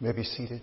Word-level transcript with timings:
may 0.00 0.12
be 0.12 0.24
seated. 0.24 0.60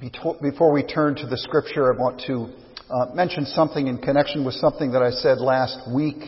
Before 0.00 0.72
we 0.72 0.82
turn 0.82 1.14
to 1.16 1.26
the 1.26 1.36
scripture, 1.36 1.92
I 1.92 1.96
want 1.96 2.22
to 2.26 2.52
uh, 2.90 3.14
mention 3.14 3.46
something 3.46 3.86
in 3.86 3.98
connection 3.98 4.44
with 4.44 4.54
something 4.54 4.92
that 4.92 5.02
I 5.02 5.10
said 5.10 5.38
last 5.38 5.78
week 5.92 6.22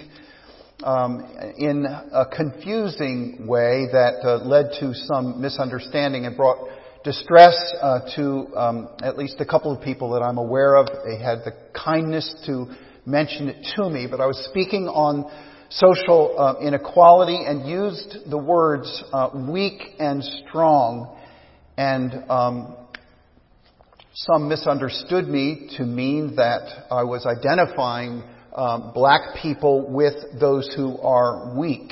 um, 0.85 1.25
in 1.59 1.85
a 1.85 2.27
confusing 2.27 3.47
way 3.47 3.87
that 3.93 4.21
uh, 4.25 4.45
led 4.45 4.71
to 4.81 4.95
some 4.95 5.41
misunderstanding 5.41 6.27
and 6.27 6.37
brought 6.37 6.59
distress 7.05 7.57
uh, 7.81 8.01
to 8.17 8.47
um, 8.57 8.89
at 9.03 9.17
least 9.17 9.37
a 9.41 9.47
couple 9.47 9.73
of 9.73 9.83
people 9.83 10.11
that 10.11 10.23
I'm 10.23 10.39
aware 10.39 10.77
of. 10.77 10.87
They 11.05 11.19
had 11.19 11.41
the 11.45 11.53
kindness 11.73 12.35
to 12.47 12.67
mention 13.05 13.49
it 13.49 13.67
to 13.77 13.89
me, 13.89 14.07
but 14.11 14.21
I 14.21 14.27
was 14.27 14.45
speaking 14.51 14.89
on 14.89 15.31
social 15.71 16.35
uh, 16.39 16.67
inequality 16.67 17.45
and 17.47 17.69
used 17.69 18.31
the 18.31 18.39
words 18.39 19.03
uh, 19.13 19.31
weak 19.51 19.81
and 19.99 20.23
strong, 20.49 21.17
and 21.77 22.13
um, 22.31 22.77
some 24.15 24.49
misunderstood 24.49 25.27
me 25.27 25.69
to 25.77 25.85
mean 25.85 26.37
that 26.37 26.87
I 26.91 27.03
was 27.03 27.27
identifying 27.27 28.23
um, 28.57 28.93
black 28.95 29.37
people 29.43 29.93
with 29.93 30.15
those 30.41 30.73
who 30.75 30.99
are 31.01 31.59
weak. 31.59 31.91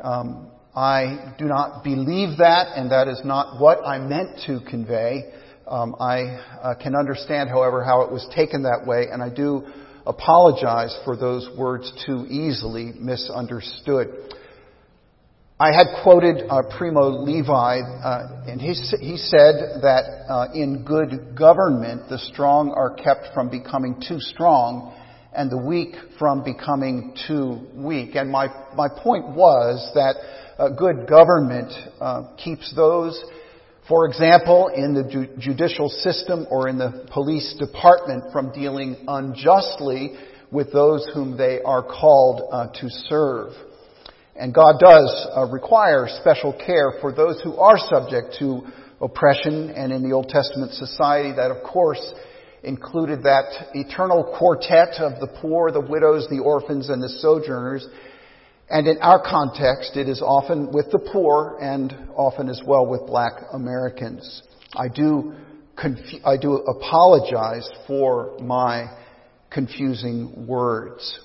Um, 0.00 0.50
I 0.74 1.34
do 1.38 1.46
not 1.46 1.82
believe 1.82 2.38
that, 2.38 2.76
and 2.76 2.90
that 2.90 3.08
is 3.08 3.20
not 3.24 3.60
what 3.60 3.78
I 3.84 3.98
meant 3.98 4.40
to 4.46 4.60
convey. 4.68 5.32
Um, 5.66 5.96
I 5.98 6.22
uh, 6.62 6.74
can 6.74 6.94
understand, 6.94 7.48
however, 7.48 7.82
how 7.84 8.02
it 8.02 8.12
was 8.12 8.26
taken 8.34 8.62
that 8.64 8.86
way, 8.86 9.06
and 9.10 9.22
I 9.22 9.30
do 9.30 9.66
apologize 10.10 10.96
for 11.04 11.16
those 11.16 11.48
words 11.56 11.92
too 12.04 12.26
easily 12.28 12.92
misunderstood. 12.98 14.08
I 15.58 15.72
had 15.72 16.02
quoted 16.02 16.42
uh, 16.48 16.62
Primo 16.76 17.22
Levi, 17.22 17.80
uh, 17.80 18.44
and 18.46 18.60
he, 18.60 18.72
he 19.00 19.16
said 19.16 19.82
that 19.82 20.24
uh, 20.28 20.46
in 20.54 20.84
good 20.84 21.36
government, 21.36 22.08
the 22.08 22.18
strong 22.18 22.70
are 22.70 22.94
kept 22.94 23.34
from 23.34 23.50
becoming 23.50 24.02
too 24.06 24.18
strong, 24.20 24.96
and 25.36 25.50
the 25.50 25.58
weak 25.58 25.94
from 26.18 26.42
becoming 26.42 27.14
too 27.28 27.60
weak. 27.74 28.16
And 28.16 28.30
my, 28.30 28.48
my 28.74 28.88
point 28.88 29.28
was 29.36 29.90
that 29.94 30.16
uh, 30.58 30.70
good 30.70 31.06
government 31.06 31.72
uh, 32.00 32.34
keeps 32.42 32.74
those 32.74 33.22
for 33.90 34.06
example, 34.06 34.68
in 34.68 34.94
the 34.94 35.02
ju- 35.02 35.28
judicial 35.36 35.88
system 35.88 36.46
or 36.48 36.68
in 36.68 36.78
the 36.78 37.08
police 37.12 37.56
department 37.58 38.32
from 38.32 38.52
dealing 38.52 38.96
unjustly 39.08 40.12
with 40.52 40.72
those 40.72 41.10
whom 41.12 41.36
they 41.36 41.60
are 41.62 41.82
called 41.82 42.48
uh, 42.52 42.68
to 42.68 42.88
serve. 43.08 43.52
And 44.36 44.54
God 44.54 44.76
does 44.78 45.26
uh, 45.36 45.48
require 45.50 46.06
special 46.20 46.52
care 46.52 46.92
for 47.00 47.12
those 47.12 47.40
who 47.42 47.56
are 47.56 47.78
subject 47.78 48.36
to 48.38 48.62
oppression, 49.00 49.70
and 49.70 49.92
in 49.92 50.08
the 50.08 50.14
Old 50.14 50.28
Testament 50.28 50.72
society, 50.74 51.32
that 51.34 51.50
of 51.50 51.64
course 51.64 52.14
included 52.62 53.24
that 53.24 53.70
eternal 53.74 54.36
quartet 54.38 55.00
of 55.00 55.18
the 55.18 55.36
poor, 55.42 55.72
the 55.72 55.80
widows, 55.80 56.28
the 56.30 56.38
orphans, 56.38 56.90
and 56.90 57.02
the 57.02 57.08
sojourners, 57.08 57.88
and 58.70 58.86
in 58.86 58.98
our 58.98 59.20
context, 59.20 59.96
it 59.96 60.08
is 60.08 60.22
often 60.22 60.72
with 60.72 60.92
the 60.92 61.00
poor 61.00 61.58
and 61.60 61.92
often 62.14 62.48
as 62.48 62.60
well 62.64 62.86
with 62.86 63.04
black 63.06 63.32
Americans. 63.52 64.42
I 64.74 64.86
do, 64.86 65.34
confu- 65.76 66.20
I 66.24 66.36
do 66.36 66.54
apologize 66.54 67.68
for 67.88 68.38
my 68.40 68.86
confusing 69.50 70.46
words. 70.46 71.18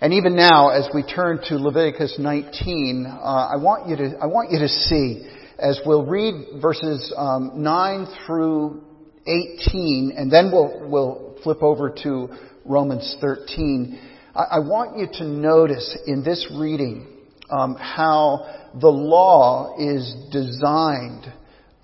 And 0.00 0.12
even 0.12 0.36
now, 0.36 0.68
as 0.68 0.88
we 0.94 1.02
turn 1.02 1.40
to 1.48 1.56
Leviticus 1.56 2.16
19, 2.18 3.06
uh, 3.06 3.24
I 3.24 3.56
want 3.56 3.88
you 3.88 3.96
to, 3.96 4.16
I 4.22 4.26
want 4.26 4.52
you 4.52 4.60
to 4.60 4.68
see, 4.68 5.28
as 5.58 5.80
we'll 5.84 6.06
read 6.06 6.60
verses 6.62 7.12
um, 7.16 7.52
9 7.56 8.06
through 8.24 8.84
18, 9.26 10.12
and 10.16 10.30
then 10.30 10.52
we'll, 10.52 10.88
we'll 10.88 11.38
flip 11.42 11.62
over 11.62 11.92
to 12.04 12.28
Romans 12.64 13.16
13, 13.20 13.98
I 14.34 14.58
want 14.58 14.98
you 14.98 15.06
to 15.18 15.24
notice 15.24 15.96
in 16.08 16.24
this 16.24 16.44
reading 16.58 17.06
um, 17.50 17.76
how 17.76 18.70
the 18.80 18.88
law 18.88 19.76
is 19.78 20.12
designed 20.32 21.32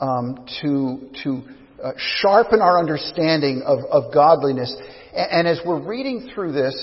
um, 0.00 0.44
to 0.60 1.10
to 1.22 1.42
uh, 1.80 1.92
sharpen 1.96 2.60
our 2.60 2.76
understanding 2.76 3.62
of, 3.64 3.78
of 3.88 4.12
godliness. 4.12 4.74
And, 5.14 5.46
and, 5.46 5.48
as 5.48 5.60
we're 5.64 5.80
reading 5.80 6.28
through 6.34 6.50
this, 6.50 6.74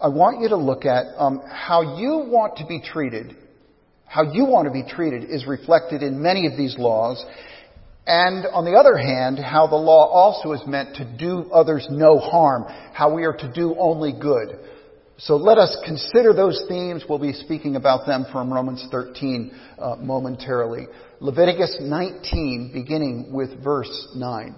I 0.00 0.08
want 0.08 0.40
you 0.42 0.48
to 0.50 0.56
look 0.56 0.84
at 0.84 1.06
um, 1.18 1.42
how 1.50 1.98
you 1.98 2.28
want 2.30 2.58
to 2.58 2.66
be 2.66 2.80
treated. 2.80 3.36
How 4.04 4.22
you 4.22 4.44
want 4.44 4.66
to 4.66 4.72
be 4.72 4.84
treated 4.88 5.24
is 5.24 5.44
reflected 5.44 6.02
in 6.04 6.22
many 6.22 6.46
of 6.46 6.56
these 6.56 6.76
laws. 6.78 7.24
And 8.06 8.46
on 8.46 8.64
the 8.64 8.78
other 8.78 8.96
hand, 8.96 9.40
how 9.40 9.66
the 9.66 9.74
law 9.74 10.06
also 10.06 10.52
is 10.52 10.62
meant 10.68 10.94
to 10.96 11.16
do 11.18 11.50
others 11.52 11.88
no 11.90 12.20
harm, 12.20 12.64
how 12.92 13.12
we 13.12 13.24
are 13.24 13.36
to 13.36 13.52
do 13.52 13.74
only 13.76 14.12
good. 14.12 14.60
So 15.18 15.36
let 15.36 15.56
us 15.56 15.74
consider 15.84 16.34
those 16.34 16.62
themes. 16.68 17.04
We'll 17.08 17.18
be 17.18 17.32
speaking 17.32 17.76
about 17.76 18.06
them 18.06 18.26
from 18.30 18.52
Romans 18.52 18.86
13 18.90 19.50
uh, 19.78 19.96
momentarily. 19.96 20.88
Leviticus 21.20 21.78
19, 21.80 22.70
beginning 22.74 23.32
with 23.32 23.62
verse 23.64 24.08
9. 24.14 24.56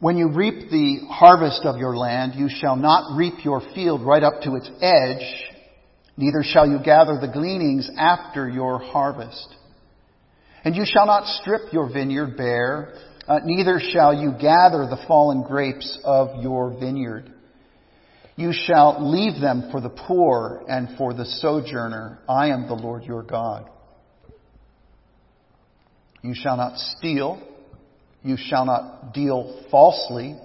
When 0.00 0.16
you 0.16 0.30
reap 0.30 0.70
the 0.70 1.00
harvest 1.10 1.62
of 1.64 1.76
your 1.76 1.94
land, 1.94 2.34
you 2.34 2.48
shall 2.48 2.76
not 2.76 3.14
reap 3.14 3.44
your 3.44 3.60
field 3.74 4.00
right 4.00 4.22
up 4.22 4.40
to 4.42 4.54
its 4.54 4.70
edge, 4.80 5.44
neither 6.16 6.42
shall 6.42 6.66
you 6.66 6.78
gather 6.82 7.18
the 7.20 7.30
gleanings 7.30 7.90
after 7.98 8.48
your 8.48 8.78
harvest. 8.78 9.54
And 10.64 10.74
you 10.74 10.84
shall 10.86 11.06
not 11.06 11.26
strip 11.40 11.72
your 11.72 11.92
vineyard 11.92 12.36
bare, 12.36 12.94
uh, 13.28 13.40
neither 13.44 13.78
shall 13.78 14.14
you 14.14 14.32
gather 14.32 14.86
the 14.88 15.04
fallen 15.06 15.42
grapes 15.42 15.98
of 16.02 16.42
your 16.42 16.70
vineyard. 16.70 17.30
You 18.36 18.52
shall 18.52 19.10
leave 19.10 19.40
them 19.40 19.68
for 19.70 19.80
the 19.80 19.90
poor 19.90 20.64
and 20.68 20.96
for 20.96 21.12
the 21.12 21.26
sojourner. 21.26 22.20
I 22.28 22.48
am 22.48 22.66
the 22.66 22.74
Lord 22.74 23.04
your 23.04 23.22
God. 23.22 23.68
You 26.22 26.34
shall 26.34 26.56
not 26.56 26.78
steal. 26.78 27.42
You 28.22 28.36
shall 28.38 28.64
not 28.64 29.12
deal 29.12 29.64
falsely. 29.70 30.38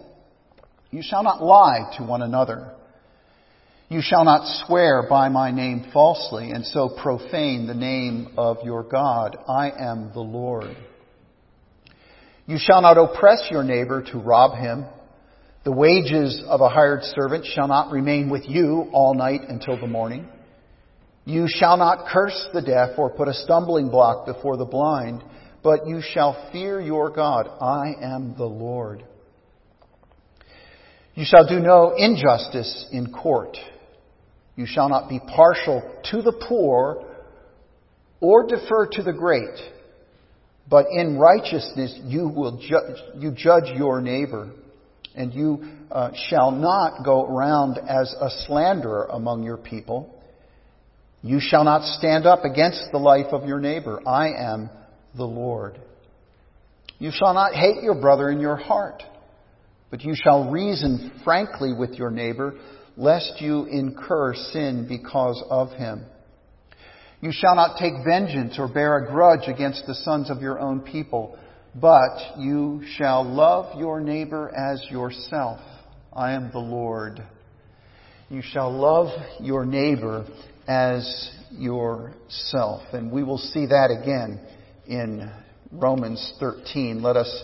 You 0.92 1.02
shall 1.04 1.24
not 1.24 1.42
lie 1.42 1.96
to 1.98 2.04
one 2.04 2.22
another. 2.22 2.74
You 3.90 4.02
shall 4.02 4.26
not 4.26 4.66
swear 4.66 5.06
by 5.10 5.30
my 5.30 5.52
name 5.52 5.86
falsely 5.94 6.50
and 6.50 6.66
so 6.66 6.90
profane 7.02 7.68
the 7.68 7.74
name 7.74 8.34
of 8.38 8.58
your 8.64 8.84
God. 8.84 9.38
I 9.48 9.70
am 9.70 10.12
the 10.14 10.22
Lord. 10.22 10.76
You 12.46 12.58
shall 12.60 12.82
not 12.82 12.98
oppress 12.98 13.48
your 13.50 13.64
neighbor 13.64 14.04
to 14.12 14.18
rob 14.18 14.58
him. 14.58 14.86
The 15.64 15.72
wages 15.72 16.44
of 16.46 16.60
a 16.60 16.68
hired 16.68 17.04
servant 17.04 17.46
shall 17.46 17.70
not 17.70 17.92
remain 17.92 18.30
with 18.30 18.44
you 18.50 18.90
all 18.92 19.14
night 19.14 19.42
until 19.48 19.80
the 19.80 19.88
morning. 19.88 20.28
You 21.24 21.46
shall 21.48 21.78
not 21.78 22.08
curse 22.12 22.50
the 22.54 22.62
deaf 22.62 22.98
or 22.98 23.10
put 23.10 23.30
a 23.30 23.34
stumbling 23.34 23.90
block 23.90 24.26
before 24.26 24.58
the 24.58 24.66
blind, 24.66 25.24
but 25.64 25.88
you 25.88 26.02
shall 26.02 26.50
fear 26.52 26.82
your 26.82 27.10
God. 27.10 27.48
I 27.62 27.94
am 28.02 28.36
the 28.38 28.44
Lord. 28.44 29.06
You 31.16 31.24
shall 31.26 31.48
do 31.48 31.60
no 31.60 31.94
injustice 31.96 32.88
in 32.92 33.14
court. 33.14 33.56
You 34.58 34.66
shall 34.66 34.90
not 34.90 35.08
be 35.08 35.20
partial 35.20 35.82
to 36.12 36.22
the 36.22 36.34
poor 36.50 37.06
or 38.20 38.48
defer 38.48 38.88
to 38.92 39.04
the 39.04 39.14
great 39.14 39.58
but 40.74 40.88
in 40.92 41.20
righteousness 41.20 41.96
you 42.04 42.28
will 42.28 42.58
judge, 42.58 42.98
you 43.20 43.32
judge 43.32 43.66
your 43.78 44.02
neighbor, 44.02 44.50
and 45.14 45.32
you 45.32 45.64
uh, 45.92 46.10
shall 46.30 46.50
not 46.50 47.06
go 47.06 47.28
around 47.28 47.78
as 47.78 48.12
a 48.20 48.28
slanderer 48.48 49.08
among 49.12 49.44
your 49.44 49.58
people. 49.58 50.20
You 51.22 51.40
shall 51.40 51.64
not 51.64 51.84
stand 52.00 52.26
up 52.26 52.44
against 52.44 52.86
the 52.92 52.98
life 52.98 53.28
of 53.34 53.48
your 53.48 53.60
neighbor. 53.60 54.02
I 54.08 54.30
am 54.30 54.72
the 55.16 55.26
Lord. 55.26 55.80
You 56.98 57.12
shall 57.14 57.36
not 57.36 57.54
hate 57.54 57.84
your 57.84 58.02
brother 58.02 58.32
in 58.32 58.40
your 58.40 58.56
heart, 58.56 59.04
but 59.92 60.02
you 60.02 60.16
shall 60.16 60.50
reason 60.50 61.22
frankly 61.24 61.72
with 61.78 61.92
your 62.00 62.10
neighbor, 62.10 62.56
lest 62.98 63.40
you 63.42 63.66
incur 63.66 64.34
sin 64.34 64.88
because 64.90 65.40
of 65.52 65.70
him. 65.74 66.04
You 67.24 67.32
shall 67.32 67.56
not 67.56 67.78
take 67.78 67.94
vengeance 68.04 68.60
or 68.60 68.68
bear 68.68 68.98
a 68.98 69.08
grudge 69.08 69.48
against 69.48 69.88
the 69.88 69.96
sons 69.96 70.30
of 70.30 70.42
your 70.42 70.60
own 70.60 70.82
people, 70.82 71.38
but 71.74 72.38
you 72.38 72.82
shall 72.98 73.24
love 73.24 73.80
your 73.80 74.02
neighbor 74.02 74.52
as 74.54 74.86
yourself. 74.92 75.62
I 76.12 76.34
am 76.34 76.52
the 76.52 76.60
Lord. 76.60 77.24
You 78.30 78.42
shall 78.42 78.74
love 78.74 79.08
your 79.40 79.66
neighbor 79.66 80.26
as 80.68 81.32
yourself. 81.50 82.82
And 82.92 83.10
we 83.10 83.24
will 83.24 83.38
see 83.38 83.68
that 83.68 83.98
again 84.02 84.46
in 84.86 85.32
Romans 85.72 86.34
13. 86.42 87.02
Let 87.02 87.16
us 87.16 87.44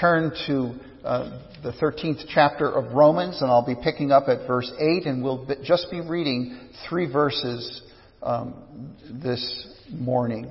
turn 0.00 0.32
to 0.46 0.74
uh, 1.04 1.42
the 1.62 1.72
13th 1.72 2.24
chapter 2.32 2.66
of 2.66 2.94
Romans, 2.94 3.42
and 3.42 3.50
I'll 3.50 3.66
be 3.66 3.76
picking 3.76 4.10
up 4.10 4.28
at 4.28 4.46
verse 4.46 4.72
8, 4.78 5.04
and 5.04 5.22
we'll 5.22 5.46
just 5.62 5.90
be 5.90 6.00
reading 6.00 6.70
three 6.88 7.12
verses 7.12 7.82
um, 8.22 8.94
this 9.22 9.66
morning. 9.90 10.50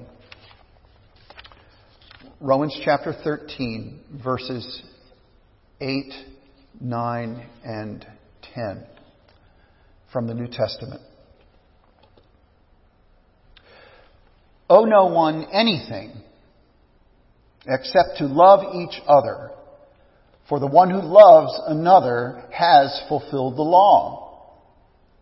Romans 2.39 2.79
chapter 2.83 3.13
13, 3.23 3.99
verses 4.23 4.83
8, 5.81 6.13
9, 6.79 7.49
and 7.63 8.07
10 8.53 8.85
from 10.11 10.27
the 10.27 10.33
New 10.33 10.47
Testament. 10.47 11.01
Owe 14.69 14.85
no 14.85 15.07
one 15.07 15.45
anything 15.51 16.11
except 17.65 18.17
to 18.17 18.25
love 18.25 18.75
each 18.75 19.01
other, 19.07 19.51
for 20.47 20.59
the 20.59 20.67
one 20.67 20.89
who 20.89 21.01
loves 21.01 21.51
another 21.67 22.43
has 22.51 23.01
fulfilled 23.09 23.57
the 23.57 23.63
law. 23.63 24.55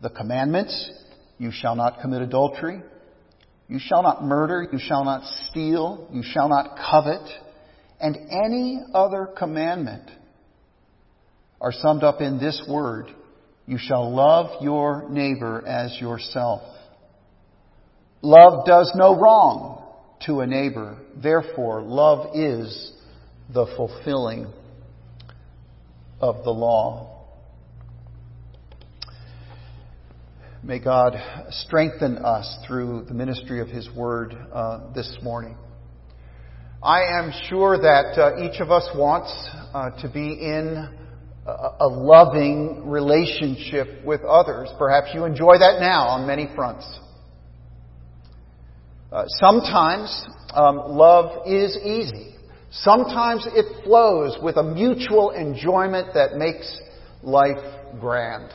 The 0.01 0.09
commandments, 0.09 0.91
you 1.37 1.51
shall 1.51 1.75
not 1.75 2.01
commit 2.01 2.21
adultery, 2.21 2.81
you 3.67 3.79
shall 3.79 4.03
not 4.03 4.23
murder, 4.23 4.67
you 4.71 4.79
shall 4.79 5.03
not 5.03 5.23
steal, 5.49 6.07
you 6.11 6.23
shall 6.23 6.49
not 6.49 6.77
covet, 6.89 7.27
and 7.99 8.15
any 8.45 8.81
other 8.93 9.27
commandment 9.37 10.09
are 11.59 11.71
summed 11.71 12.03
up 12.03 12.21
in 12.21 12.37
this 12.37 12.61
word, 12.69 13.07
you 13.65 13.77
shall 13.79 14.13
love 14.13 14.61
your 14.61 15.09
neighbor 15.09 15.65
as 15.65 15.99
yourself. 15.99 16.61
Love 18.21 18.65
does 18.65 18.91
no 18.95 19.19
wrong 19.19 19.83
to 20.25 20.41
a 20.41 20.47
neighbor. 20.47 20.97
Therefore, 21.21 21.81
love 21.81 22.35
is 22.35 22.91
the 23.53 23.65
fulfilling 23.77 24.51
of 26.19 26.43
the 26.43 26.51
law. 26.51 27.14
May 30.65 30.79
God 30.79 31.13
strengthen 31.51 32.17
us 32.17 32.57
through 32.65 33.05
the 33.07 33.13
ministry 33.13 33.61
of 33.61 33.67
His 33.67 33.87
Word 33.95 34.35
uh, 34.51 34.91
this 34.95 35.15
morning. 35.21 35.55
I 36.81 37.01
am 37.19 37.31
sure 37.47 37.77
that 37.77 38.17
uh, 38.19 38.43
each 38.43 38.59
of 38.59 38.71
us 38.71 38.89
wants 38.95 39.31
uh, 39.75 39.91
to 40.01 40.09
be 40.11 40.33
in 40.33 40.89
a, 41.45 41.51
a 41.51 41.87
loving 41.87 42.89
relationship 42.89 44.03
with 44.03 44.21
others. 44.21 44.69
Perhaps 44.79 45.09
you 45.13 45.25
enjoy 45.25 45.59
that 45.59 45.79
now 45.81 46.07
on 46.07 46.25
many 46.25 46.49
fronts. 46.55 46.99
Uh, 49.11 49.25
sometimes 49.27 50.25
um, 50.55 50.77
love 50.77 51.45
is 51.47 51.77
easy. 51.77 52.33
Sometimes 52.71 53.45
it 53.51 53.83
flows 53.83 54.35
with 54.41 54.57
a 54.57 54.63
mutual 54.63 55.29
enjoyment 55.29 56.15
that 56.15 56.37
makes 56.37 56.81
life 57.21 57.61
grand. 57.99 58.51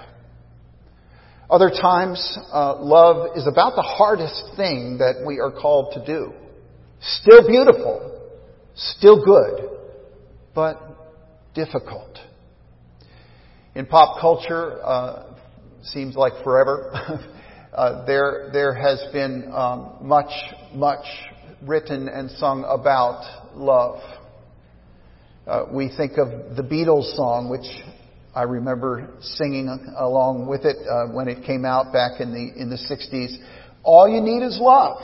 Other 1.50 1.70
times, 1.70 2.38
uh, 2.52 2.76
love 2.80 3.36
is 3.36 3.44
about 3.48 3.74
the 3.74 3.82
hardest 3.82 4.56
thing 4.56 4.98
that 4.98 5.24
we 5.26 5.40
are 5.40 5.50
called 5.50 5.94
to 5.94 6.06
do. 6.06 6.32
Still 7.00 7.44
beautiful, 7.44 8.30
still 8.76 9.24
good, 9.24 9.68
but 10.54 10.78
difficult. 11.52 12.20
In 13.74 13.86
pop 13.86 14.20
culture, 14.20 14.78
uh, 14.84 15.34
seems 15.82 16.14
like 16.14 16.34
forever. 16.44 16.92
uh, 17.74 18.04
there, 18.06 18.50
there 18.52 18.72
has 18.72 19.02
been 19.12 19.50
um, 19.52 19.96
much, 20.02 20.30
much 20.72 21.04
written 21.62 22.08
and 22.08 22.30
sung 22.30 22.64
about 22.64 23.56
love. 23.56 23.98
Uh, 25.48 25.64
we 25.72 25.90
think 25.96 26.12
of 26.12 26.54
the 26.54 26.62
Beatles 26.62 27.16
song, 27.16 27.50
which 27.50 27.66
I 28.34 28.42
remember 28.42 29.08
singing 29.20 29.68
along 29.98 30.46
with 30.48 30.64
it 30.64 30.76
uh, 30.88 31.12
when 31.12 31.28
it 31.28 31.44
came 31.44 31.64
out 31.64 31.92
back 31.92 32.20
in 32.20 32.32
the 32.32 32.60
in 32.60 32.70
the 32.70 32.76
60s. 32.76 33.36
All 33.82 34.08
you 34.08 34.20
need 34.20 34.44
is 34.44 34.58
love. 34.60 35.02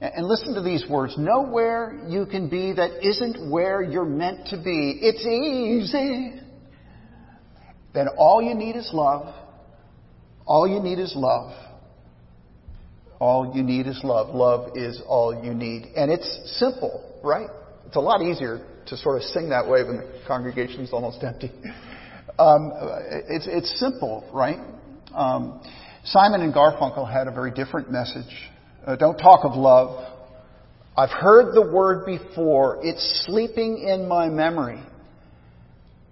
And 0.00 0.26
listen 0.26 0.54
to 0.54 0.62
these 0.62 0.84
words. 0.88 1.14
Nowhere 1.16 2.04
you 2.06 2.26
can 2.26 2.50
be 2.50 2.74
that 2.74 3.04
isn't 3.04 3.50
where 3.50 3.82
you're 3.82 4.04
meant 4.04 4.48
to 4.48 4.56
be. 4.56 4.98
It's 5.00 5.24
easy. 5.24 6.40
Then 7.94 8.08
all 8.18 8.42
you 8.42 8.54
need 8.54 8.76
is 8.76 8.90
love. 8.92 9.34
All 10.44 10.68
you 10.68 10.80
need 10.80 10.98
is 10.98 11.14
love. 11.16 11.52
All 13.18 13.52
you 13.56 13.62
need 13.62 13.86
is 13.86 13.98
love. 14.04 14.34
Love 14.34 14.76
is 14.76 15.00
all 15.08 15.42
you 15.42 15.54
need. 15.54 15.86
And 15.96 16.10
it's 16.10 16.58
simple, 16.58 17.18
right? 17.24 17.48
It's 17.86 17.96
a 17.96 18.00
lot 18.00 18.20
easier 18.20 18.64
to 18.88 18.96
sort 18.98 19.16
of 19.16 19.22
sing 19.22 19.48
that 19.48 19.66
way 19.66 19.82
when 19.82 19.96
the 19.96 20.20
congregation 20.28 20.82
is 20.82 20.92
almost 20.92 21.24
empty. 21.24 21.50
Um, 22.38 22.72
it's, 23.28 23.46
it's 23.50 23.80
simple, 23.80 24.28
right? 24.32 24.58
Um, 25.14 25.62
Simon 26.04 26.42
and 26.42 26.52
Garfunkel 26.52 27.10
had 27.10 27.28
a 27.28 27.32
very 27.32 27.50
different 27.50 27.90
message. 27.90 28.50
Uh, 28.86 28.96
don't 28.96 29.16
talk 29.16 29.40
of 29.44 29.56
love. 29.56 30.12
I've 30.96 31.10
heard 31.10 31.54
the 31.54 31.62
word 31.62 32.06
before. 32.06 32.78
It's 32.82 33.24
sleeping 33.26 33.78
in 33.78 34.06
my 34.06 34.28
memory. 34.28 34.82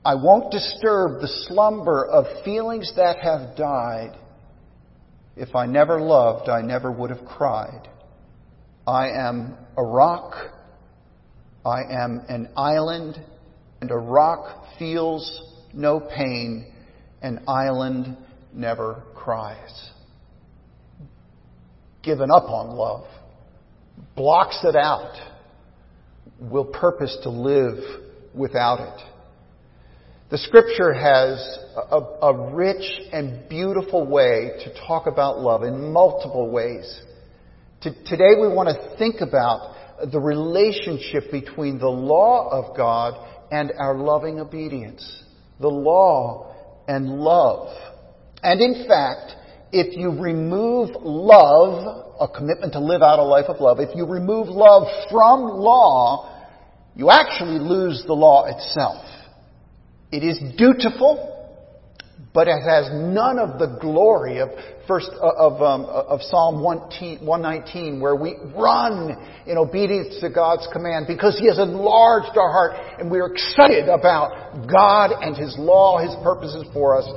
I 0.04 0.14
won't 0.14 0.50
disturb 0.50 1.20
the 1.20 1.28
slumber 1.46 2.04
of 2.04 2.44
feelings 2.44 2.92
that 2.96 3.18
have 3.18 3.56
died. 3.56 4.18
If 5.36 5.54
I 5.54 5.66
never 5.66 6.00
loved, 6.00 6.48
I 6.48 6.62
never 6.62 6.90
would 6.92 7.10
have 7.10 7.24
cried. 7.26 7.88
I 8.86 9.08
am 9.08 9.56
a 9.76 9.82
rock. 9.82 10.34
I 11.64 11.80
am 11.90 12.22
an 12.28 12.50
island, 12.56 13.18
and 13.80 13.90
a 13.90 13.96
rock 13.96 14.66
feels 14.78 15.53
no 15.74 16.00
pain. 16.00 16.72
An 17.22 17.42
island 17.48 18.16
never 18.52 19.02
cries. 19.14 19.90
Given 22.02 22.30
up 22.30 22.44
on 22.44 22.76
love, 22.76 23.06
blocks 24.14 24.60
it 24.62 24.76
out, 24.76 25.14
will 26.38 26.66
purpose 26.66 27.16
to 27.22 27.30
live 27.30 27.78
without 28.34 28.80
it. 28.80 29.10
The 30.30 30.38
scripture 30.38 30.92
has 30.92 31.58
a, 31.90 31.96
a, 31.96 32.54
rich 32.54 32.82
and 33.12 33.48
beautiful 33.48 34.06
way 34.06 34.50
to 34.64 34.86
talk 34.86 35.06
about 35.06 35.38
love 35.38 35.62
in 35.62 35.92
multiple 35.92 36.50
ways. 36.50 37.00
today 37.80 38.34
we 38.40 38.48
want 38.48 38.68
to 38.68 38.96
think 38.98 39.20
about 39.20 39.74
the 40.10 40.18
relationship 40.18 41.30
between 41.30 41.78
the 41.78 41.88
law 41.88 42.48
of 42.50 42.76
God 42.76 43.14
and 43.52 43.72
our 43.78 43.96
loving 43.96 44.40
obedience. 44.40 45.23
The 45.60 45.68
law 45.68 46.54
and 46.88 47.18
love. 47.20 47.68
And 48.42 48.60
in 48.60 48.86
fact, 48.86 49.32
if 49.72 49.96
you 49.96 50.10
remove 50.10 50.90
love, 51.00 52.04
a 52.20 52.28
commitment 52.28 52.74
to 52.74 52.80
live 52.80 53.02
out 53.02 53.18
a 53.18 53.24
life 53.24 53.46
of 53.48 53.60
love, 53.60 53.80
if 53.80 53.96
you 53.96 54.06
remove 54.06 54.48
love 54.48 54.86
from 55.10 55.42
law, 55.42 56.30
you 56.94 57.10
actually 57.10 57.58
lose 57.58 58.04
the 58.06 58.12
law 58.12 58.46
itself. 58.46 59.04
It 60.12 60.22
is 60.22 60.38
dutiful, 60.56 61.43
but 62.34 62.48
it 62.48 62.60
has 62.62 62.90
none 62.92 63.38
of 63.38 63.60
the 63.60 63.78
glory 63.80 64.40
of 64.40 64.48
first 64.88 65.08
uh, 65.22 65.30
of, 65.38 65.62
um, 65.62 65.84
of 65.84 66.20
Psalm 66.22 66.60
119, 66.60 68.00
where 68.00 68.16
we 68.16 68.34
run 68.56 69.16
in 69.46 69.56
obedience 69.56 70.18
to 70.20 70.28
God's 70.30 70.66
command 70.72 71.06
because 71.06 71.38
He 71.38 71.46
has 71.46 71.60
enlarged 71.60 72.36
our 72.36 72.50
heart 72.50 72.72
and 72.98 73.08
we 73.08 73.20
are 73.20 73.32
excited 73.32 73.88
about 73.88 74.66
God 74.66 75.12
and 75.22 75.36
His 75.36 75.54
law, 75.56 76.02
His 76.02 76.14
purposes 76.24 76.66
for 76.74 76.98
us. 76.98 77.08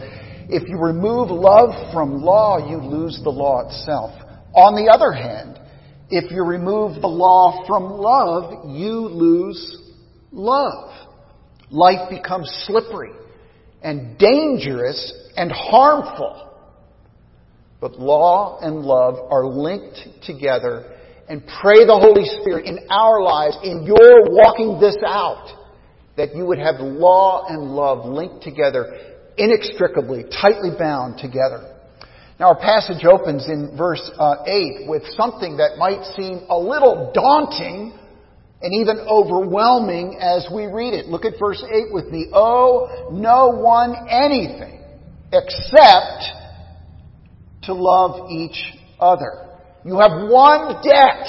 If 0.49 0.69
you 0.69 0.77
remove 0.77 1.31
love 1.31 1.91
from 1.91 2.21
law, 2.21 2.69
you 2.69 2.77
lose 2.77 3.19
the 3.23 3.31
law 3.31 3.67
itself. 3.67 4.11
On 4.53 4.75
the 4.75 4.93
other 4.93 5.11
hand, 5.11 5.59
if 6.09 6.31
you 6.31 6.43
remove 6.43 7.01
the 7.01 7.07
law 7.07 7.65
from 7.65 7.89
love, 7.89 8.69
you 8.69 8.91
lose 8.93 9.81
love 10.31 10.93
life 11.71 12.09
becomes 12.09 12.49
slippery 12.65 13.11
and 13.87 14.17
dangerous 14.17 15.13
and 15.37 15.49
harmful. 15.49 16.51
But 17.79 17.97
law 17.97 18.59
and 18.61 18.81
love 18.81 19.15
are 19.31 19.45
linked 19.45 20.25
together 20.25 20.93
and 21.29 21.41
pray 21.61 21.85
the 21.85 21.97
Holy 21.97 22.25
Spirit 22.41 22.65
in 22.65 22.79
our 22.89 23.21
lives, 23.21 23.55
in 23.63 23.83
your 23.85 24.27
walking 24.29 24.81
this 24.81 24.97
out, 25.07 25.47
that 26.17 26.35
you 26.35 26.45
would 26.45 26.59
have 26.59 26.81
law 26.81 27.45
and 27.47 27.71
love 27.71 28.05
linked 28.05 28.43
together 28.43 28.91
inextricably, 29.37 30.25
tightly 30.41 30.71
bound 30.77 31.17
together. 31.17 31.73
Now 32.41 32.47
our 32.47 32.59
passage 32.59 33.05
opens 33.05 33.47
in 33.47 33.77
verse 33.77 34.03
uh, 34.19 34.43
8 34.45 34.89
with 34.89 35.03
something 35.15 35.55
that 35.57 35.77
might 35.77 36.03
seem 36.17 36.41
a 36.49 36.59
little 36.59 37.11
daunting 37.13 37.97
and 38.61 38.73
even 38.73 38.99
overwhelming 39.07 40.17
as 40.19 40.47
we 40.53 40.65
read 40.65 40.93
it. 40.93 41.07
Look 41.07 41.25
at 41.25 41.33
verse 41.39 41.63
8 41.63 41.93
with 41.93 42.07
me. 42.07 42.29
Owe 42.33 43.09
no 43.11 43.49
one 43.49 43.95
anything 44.09 44.81
except 45.31 46.23
to 47.63 47.73
love 47.73 48.31
each 48.31 48.73
other. 48.99 49.47
You 49.85 49.99
have 49.99 50.29
one 50.29 50.81
debt 50.83 51.27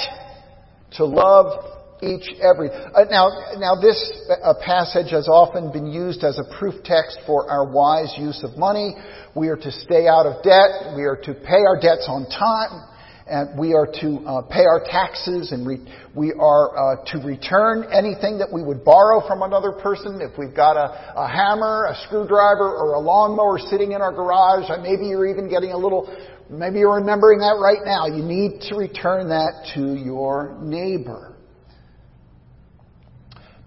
to 0.93 1.05
love 1.05 1.65
each 2.01 2.31
every. 2.41 2.69
Uh, 2.69 3.05
now, 3.09 3.29
now 3.57 3.75
this 3.75 3.99
uh, 4.43 4.53
passage 4.65 5.11
has 5.11 5.27
often 5.27 5.71
been 5.71 5.87
used 5.87 6.23
as 6.23 6.39
a 6.39 6.57
proof 6.57 6.75
text 6.83 7.19
for 7.27 7.49
our 7.49 7.69
wise 7.69 8.13
use 8.17 8.43
of 8.43 8.57
money. 8.57 8.95
We 9.35 9.49
are 9.49 9.57
to 9.57 9.71
stay 9.71 10.07
out 10.07 10.25
of 10.25 10.41
debt. 10.43 10.95
We 10.95 11.03
are 11.03 11.19
to 11.23 11.33
pay 11.33 11.61
our 11.67 11.79
debts 11.79 12.07
on 12.07 12.25
time. 12.29 12.87
And 13.29 13.59
we 13.59 13.73
are 13.73 13.85
to 14.01 14.17
uh, 14.25 14.41
pay 14.49 14.65
our 14.65 14.83
taxes 14.83 15.51
and 15.51 15.67
re- 15.67 15.85
we 16.15 16.33
are 16.33 16.73
uh, 16.73 17.05
to 17.11 17.19
return 17.19 17.85
anything 17.93 18.39
that 18.39 18.51
we 18.51 18.63
would 18.63 18.83
borrow 18.83 19.25
from 19.27 19.43
another 19.43 19.71
person. 19.71 20.19
If 20.19 20.37
we've 20.37 20.55
got 20.55 20.77
a, 20.77 21.13
a 21.15 21.27
hammer, 21.27 21.85
a 21.85 21.95
screwdriver, 22.05 22.65
or 22.65 22.95
a 22.95 22.99
lawnmower 22.99 23.59
sitting 23.59 23.91
in 23.91 24.01
our 24.01 24.11
garage, 24.11 24.69
maybe 24.81 25.05
you're 25.05 25.27
even 25.27 25.47
getting 25.47 25.71
a 25.71 25.77
little, 25.77 26.09
maybe 26.49 26.79
you're 26.79 26.95
remembering 26.95 27.39
that 27.39 27.61
right 27.61 27.85
now. 27.85 28.07
You 28.07 28.23
need 28.23 28.61
to 28.69 28.75
return 28.75 29.29
that 29.29 29.69
to 29.75 29.93
your 29.93 30.57
neighbor. 30.61 31.28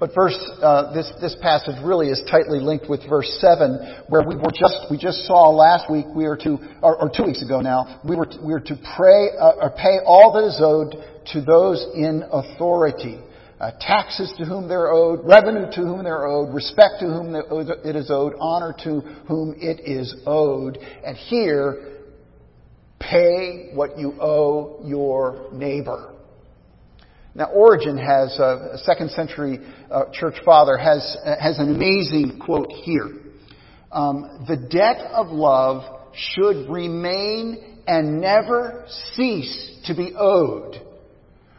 But 0.02 0.16
verse, 0.16 0.37
uh, 0.61 0.92
this, 0.92 1.09
this 1.21 1.37
passage 1.40 1.76
really 1.85 2.09
is 2.09 2.21
tightly 2.28 2.59
linked 2.59 2.90
with 2.90 3.09
verse 3.09 3.38
7, 3.40 4.02
where 4.09 4.26
we 4.26 4.35
were 4.35 4.50
just, 4.50 4.90
we 4.90 4.99
just 4.99 5.28
saw 5.28 5.49
last 5.49 5.88
week, 5.88 6.06
we 6.12 6.25
are 6.25 6.37
to, 6.38 6.59
or, 6.82 7.00
or 7.00 7.09
two 7.09 7.23
weeks 7.23 7.40
ago 7.40 7.61
now, 7.61 8.00
we 8.04 8.16
were, 8.16 8.26
to, 8.26 8.37
we 8.42 8.52
were 8.52 8.59
to 8.59 8.75
pray, 8.97 9.28
uh, 9.38 9.62
or 9.62 9.71
pay 9.71 10.02
all 10.04 10.32
that 10.32 10.44
is 10.44 10.59
owed 10.59 10.97
to 11.32 11.40
those 11.40 11.87
in 11.94 12.25
authority. 12.32 13.21
Uh, 13.61 13.71
taxes 13.78 14.35
to 14.38 14.44
whom 14.44 14.66
they're 14.66 14.90
owed, 14.90 15.21
revenue 15.23 15.71
to 15.71 15.82
whom 15.82 16.02
they're 16.02 16.26
owed, 16.26 16.52
respect 16.52 16.94
to 16.99 17.06
whom 17.06 17.37
it 17.37 17.94
is 17.94 18.11
owed, 18.11 18.32
honor 18.40 18.75
to 18.82 19.02
whom 19.28 19.54
it 19.59 19.88
is 19.88 20.16
owed. 20.26 20.78
And 21.06 21.16
here, 21.16 22.00
pay 22.99 23.71
what 23.73 23.97
you 23.97 24.21
owe 24.21 24.80
your 24.85 25.47
neighbor. 25.52 26.12
Now, 27.34 27.46
Origen 27.46 27.96
has, 27.96 28.38
uh, 28.38 28.72
a 28.72 28.78
second 28.78 29.10
century 29.10 29.58
uh, 29.90 30.04
church 30.12 30.34
father, 30.44 30.76
has, 30.76 31.16
uh, 31.24 31.36
has 31.40 31.58
an 31.58 31.74
amazing 31.74 32.38
quote 32.44 32.70
here. 32.70 33.08
Um, 33.90 34.44
the 34.46 34.56
debt 34.56 34.98
of 35.12 35.28
love 35.28 36.00
should 36.14 36.68
remain 36.68 37.80
and 37.86 38.20
never 38.20 38.84
cease 39.14 39.80
to 39.86 39.94
be 39.94 40.12
owed. 40.16 40.82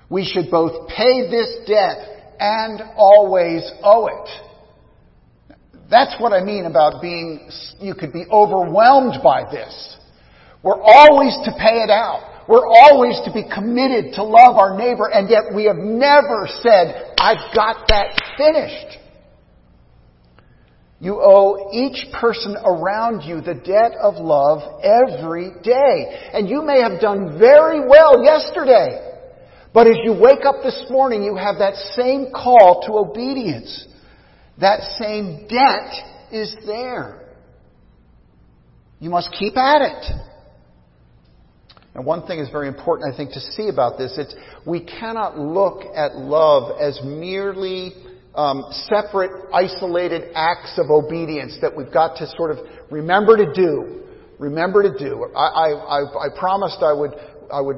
We 0.09 0.25
should 0.25 0.51
both 0.51 0.87
pay 0.89 1.29
this 1.29 1.67
debt 1.67 2.35
and 2.39 2.81
always 2.95 3.69
owe 3.83 4.07
it. 4.07 5.55
That's 5.89 6.15
what 6.19 6.33
I 6.33 6.43
mean 6.43 6.65
about 6.65 7.01
being, 7.01 7.49
you 7.79 7.95
could 7.95 8.13
be 8.13 8.25
overwhelmed 8.31 9.23
by 9.23 9.49
this. 9.51 9.97
We're 10.61 10.81
always 10.81 11.35
to 11.45 11.51
pay 11.51 11.81
it 11.83 11.89
out. 11.89 12.32
We're 12.47 12.67
always 12.67 13.19
to 13.25 13.31
be 13.31 13.43
committed 13.43 14.13
to 14.15 14.23
love 14.23 14.57
our 14.57 14.77
neighbor, 14.77 15.09
and 15.12 15.29
yet 15.29 15.53
we 15.55 15.65
have 15.65 15.77
never 15.77 16.47
said, 16.62 17.13
I've 17.17 17.55
got 17.55 17.88
that 17.89 18.19
finished. 18.38 19.00
You 21.00 21.19
owe 21.21 21.69
each 21.73 22.12
person 22.13 22.55
around 22.63 23.23
you 23.23 23.41
the 23.41 23.55
debt 23.55 23.91
of 24.01 24.15
love 24.15 24.81
every 24.83 25.51
day. 25.62 26.29
And 26.33 26.47
you 26.47 26.62
may 26.62 26.81
have 26.81 27.01
done 27.01 27.38
very 27.38 27.81
well 27.85 28.23
yesterday. 28.23 29.12
But 29.73 29.88
as 29.88 29.97
you 30.03 30.13
wake 30.13 30.45
up 30.45 30.63
this 30.63 30.85
morning, 30.89 31.23
you 31.23 31.35
have 31.35 31.57
that 31.57 31.75
same 31.95 32.27
call 32.31 32.83
to 32.88 32.93
obedience. 32.93 33.85
That 34.59 34.79
same 34.97 35.47
debt 35.50 36.31
is 36.31 36.55
there. 36.65 37.33
You 39.00 39.09
must 39.09 39.29
keep 39.38 39.57
at 39.57 39.81
it. 39.81 40.32
And 41.95 42.05
one 42.05 42.25
thing 42.25 42.39
is 42.39 42.50
very 42.50 42.67
important, 42.67 43.13
I 43.13 43.17
think, 43.17 43.33
to 43.33 43.39
see 43.39 43.69
about 43.69 43.97
this. 43.97 44.17
It's, 44.17 44.33
we 44.65 44.83
cannot 44.83 45.38
look 45.38 45.83
at 45.95 46.15
love 46.15 46.79
as 46.81 47.00
merely 47.03 47.93
um, 48.33 48.65
separate, 48.71 49.31
isolated 49.53 50.31
acts 50.33 50.79
of 50.79 50.89
obedience 50.89 51.57
that 51.62 51.75
we've 51.75 51.93
got 51.93 52.17
to 52.17 52.27
sort 52.35 52.50
of 52.50 52.57
remember 52.89 53.38
to 53.38 53.53
do. 53.53 54.01
Remember 54.39 54.81
to 54.81 54.97
do. 54.97 55.29
I, 55.35 55.69
I, 55.69 56.27
I, 56.27 56.39
promised 56.39 56.81
I 56.81 56.93
would, 56.93 57.12
I 57.53 57.62
would 57.62 57.77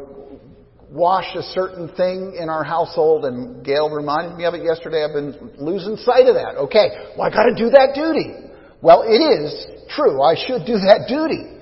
wash 0.89 1.35
a 1.35 1.43
certain 1.43 1.89
thing 1.95 2.37
in 2.39 2.47
our 2.49 2.63
household, 2.63 3.25
and 3.25 3.65
Gail 3.65 3.89
reminded 3.89 4.37
me 4.37 4.45
of 4.45 4.53
it 4.53 4.63
yesterday. 4.63 5.03
I've 5.03 5.13
been 5.13 5.51
losing 5.57 5.97
sight 5.97 6.25
of 6.27 6.35
that. 6.35 6.55
Okay, 6.71 7.11
well, 7.17 7.27
I 7.27 7.29
got 7.29 7.51
to 7.51 7.55
do 7.55 7.69
that 7.71 7.91
duty. 7.93 8.47
Well, 8.81 9.03
it 9.03 9.19
is 9.19 9.67
true. 9.89 10.21
I 10.23 10.35
should 10.35 10.65
do 10.65 10.79
that 10.87 11.05
duty. 11.09 11.54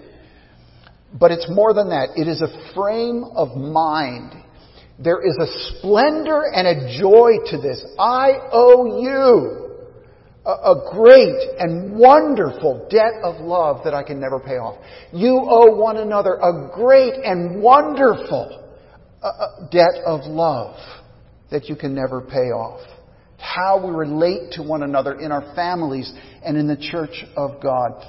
But 1.19 1.31
it's 1.31 1.49
more 1.49 1.73
than 1.73 1.89
that. 1.89 2.09
It 2.15 2.27
is 2.27 2.41
a 2.41 2.73
frame 2.73 3.23
of 3.35 3.55
mind. 3.55 4.33
There 4.99 5.21
is 5.21 5.37
a 5.39 5.77
splendor 5.77 6.43
and 6.53 6.67
a 6.67 6.99
joy 6.99 7.37
to 7.51 7.57
this. 7.57 7.83
I 7.99 8.49
owe 8.51 9.01
you 9.01 9.63
a, 10.45 10.75
great 10.91 11.57
and 11.57 11.97
wonderful 11.97 12.87
debt 12.89 13.13
of 13.23 13.39
love 13.41 13.81
that 13.85 13.93
I 13.93 14.03
can 14.03 14.19
never 14.19 14.39
pay 14.39 14.57
off. 14.57 14.83
You 15.13 15.39
owe 15.47 15.75
one 15.75 15.97
another 15.97 16.33
a 16.33 16.69
great 16.73 17.13
and 17.13 17.61
wonderful 17.61 18.61
uh, 19.21 19.25
uh 19.25 19.69
debt 19.69 20.01
of 20.05 20.21
love 20.25 20.75
that 21.49 21.69
you 21.69 21.75
can 21.75 21.95
never 21.95 22.19
pay 22.19 22.51
off. 22.51 22.81
How 23.37 23.85
we 23.85 23.93
relate 23.93 24.51
to 24.53 24.63
one 24.63 24.83
another 24.83 25.19
in 25.19 25.31
our 25.31 25.53
families 25.55 26.11
and 26.43 26.57
in 26.57 26.67
the 26.67 26.77
church 26.77 27.23
of 27.37 27.61
God. 27.61 28.05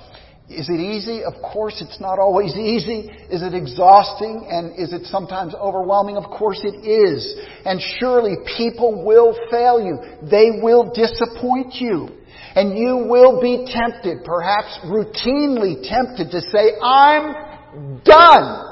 Is 0.48 0.68
it 0.68 0.78
easy? 0.78 1.24
Of 1.24 1.34
course 1.40 1.80
it's 1.80 2.00
not 2.00 2.18
always 2.18 2.54
easy. 2.54 3.08
Is 3.30 3.42
it 3.42 3.54
exhausting? 3.54 4.46
And 4.50 4.78
is 4.78 4.92
it 4.92 5.06
sometimes 5.06 5.54
overwhelming? 5.54 6.18
Of 6.18 6.24
course 6.24 6.60
it 6.62 6.86
is. 6.86 7.34
And 7.64 7.80
surely 7.98 8.36
people 8.58 9.04
will 9.04 9.34
fail 9.50 9.80
you. 9.80 9.98
They 10.28 10.60
will 10.62 10.92
disappoint 10.92 11.76
you. 11.76 12.08
And 12.54 12.76
you 12.76 13.06
will 13.08 13.40
be 13.40 13.66
tempted, 13.72 14.24
perhaps 14.24 14.78
routinely 14.84 15.82
tempted 15.82 16.30
to 16.30 16.40
say, 16.52 16.78
I'm 16.82 18.02
done. 18.04 18.64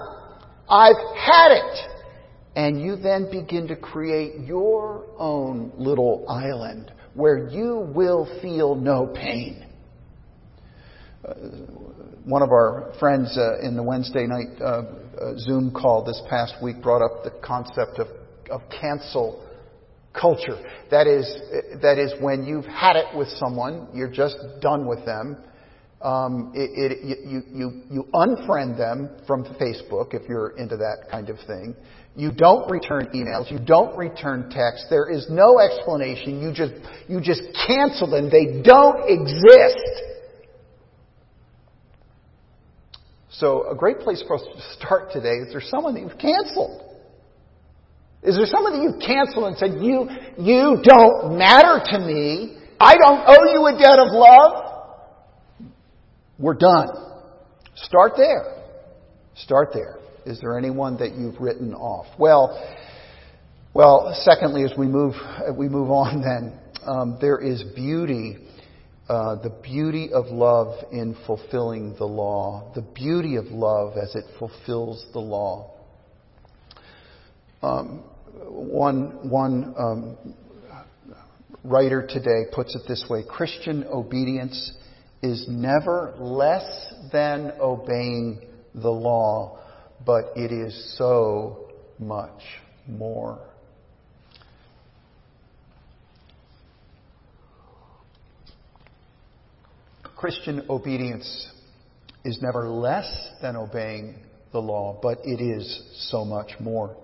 I've 0.69 1.01
had 1.17 1.53
it. 1.53 1.79
And 2.55 2.83
you 2.83 2.97
then 2.97 3.31
begin 3.31 3.67
to 3.69 3.77
create 3.77 4.41
your 4.41 5.07
own 5.19 5.73
little 5.79 6.27
island 6.29 6.93
where 7.15 7.49
you 7.49 7.91
will 7.95 8.29
feel 8.43 8.75
no 8.75 9.07
pain. 9.07 9.72
Uh, 11.25 11.35
one 12.25 12.43
of 12.43 12.51
our 12.51 12.93
friends 12.99 13.39
uh, 13.39 13.61
in 13.61 13.77
the 13.77 13.83
Wednesday 13.83 14.27
night 14.27 14.61
uh, 14.61 14.65
uh, 14.65 15.39
Zoom 15.39 15.71
call 15.71 16.05
this 16.05 16.21
past 16.29 16.55
week 16.61 16.83
brought 16.83 17.03
up 17.03 17.23
the 17.23 17.31
concept 17.45 17.99
of, 17.99 18.09
of 18.51 18.61
cancel 18.81 19.47
culture. 20.13 20.59
That 20.91 21.07
is, 21.07 21.25
that 21.81 21.99
is 21.99 22.13
when 22.21 22.45
you've 22.45 22.65
had 22.65 22.97
it 22.97 23.17
with 23.17 23.29
someone, 23.29 23.89
you're 23.95 24.11
just 24.11 24.37
done 24.61 24.87
with 24.87 25.05
them. 25.07 25.37
Um, 26.01 26.53
it, 26.57 26.71
it, 26.75 27.25
you, 27.25 27.43
you, 27.53 27.83
you 27.89 28.05
unfriend 28.15 28.77
them 28.77 29.11
from 29.25 29.45
Facebook 29.45 30.15
if 30.15 30.29
you're 30.29 30.59
into 30.59 30.77
that 30.77 31.07
kind 31.09 31.31
of 31.31 31.37
thing. 31.47 31.77
You 32.17 32.33
don't 32.33 32.69
return 32.69 33.11
emails. 33.15 33.49
You 33.51 33.61
don't 33.65 33.97
return 33.97 34.51
texts. 34.51 34.89
There 34.91 35.09
is 35.09 35.29
no 35.31 35.61
explanation. 35.61 36.43
You 36.43 36.53
just, 36.53 36.75
you 37.09 37.21
just 37.21 37.43
cancel 37.67 38.11
them. 38.11 38.29
They 38.29 38.61
don't 38.63 39.09
exist. 39.09 40.12
So 43.33 43.71
a 43.71 43.75
great 43.75 44.01
place 44.01 44.23
for 44.27 44.37
us 44.37 44.43
to 44.43 44.61
start 44.77 45.11
today 45.13 45.37
is 45.37 45.53
there 45.53 45.63
someone 45.63 45.95
that 45.95 46.01
you've 46.01 46.19
canceled? 46.19 46.83
Is 48.23 48.37
there 48.37 48.47
someone 48.47 48.75
that 48.75 48.83
you've 48.83 49.01
canceled 49.01 49.47
and 49.47 49.57
said, 49.57 49.83
you, 49.83 50.09
you 50.39 50.81
don't 50.83 51.37
matter 51.37 51.83
to 51.85 51.99
me. 51.99 52.57
I 52.79 52.95
don't 52.95 53.25
owe 53.27 53.53
you 53.53 53.67
a 53.67 53.73
debt 53.73 53.99
of 53.99 54.09
love. 54.13 55.71
We're 56.39 56.55
done. 56.55 56.89
Start 57.75 58.13
there. 58.17 58.63
Start 59.35 59.71
there. 59.73 59.99
Is 60.25 60.41
there 60.41 60.57
anyone 60.57 60.99
that 60.99 61.17
you've 61.17 61.41
written 61.41 61.75
off? 61.75 62.07
Well, 62.17 62.61
well, 63.75 64.15
secondly, 64.23 64.63
as 64.65 64.73
we 64.77 64.87
move, 64.87 65.15
we 65.57 65.69
move 65.69 65.91
on 65.91 66.21
then, 66.21 66.61
um, 66.87 67.19
there 67.21 67.39
is 67.39 67.65
beauty 67.75 68.37
uh, 69.09 69.37
the 69.43 69.51
beauty 69.51 70.11
of 70.13 70.27
love 70.27 70.75
in 70.93 71.17
fulfilling 71.27 71.95
the 71.99 72.05
law, 72.05 72.73
the 72.75 72.83
beauty 72.83 73.37
of 73.37 73.47
love 73.47 73.95
as 73.97 74.15
it 74.15 74.25
fulfills 74.39 75.05
the 75.13 75.19
law. 75.19 75.71
Um, 77.63 78.05
one 78.49 79.29
one 79.29 79.75
um, 79.79 80.35
writer 81.65 82.07
today 82.07 82.51
puts 82.53 82.75
it 82.75 82.83
this 82.89 83.05
way 83.09 83.23
Christian 83.29 83.85
obedience 83.85 84.73
is 85.23 85.47
never 85.49 86.15
less 86.19 86.93
than 87.13 87.53
obeying 87.61 88.41
the 88.75 88.91
law, 88.91 89.61
but 90.05 90.33
it 90.37 90.51
is 90.51 90.97
so 90.97 91.71
much 91.99 92.43
more. 92.89 93.52
Christian 100.23 100.65
obedience 100.71 101.51
is 102.25 102.39
never 102.41 102.69
less 102.69 103.11
than 103.43 103.57
obeying 103.57 104.15
the 104.53 104.61
law, 104.61 104.97
but 105.03 105.19
it 105.25 105.43
is 105.43 105.83
so 106.13 106.25
much 106.25 106.53
more. 106.61 106.97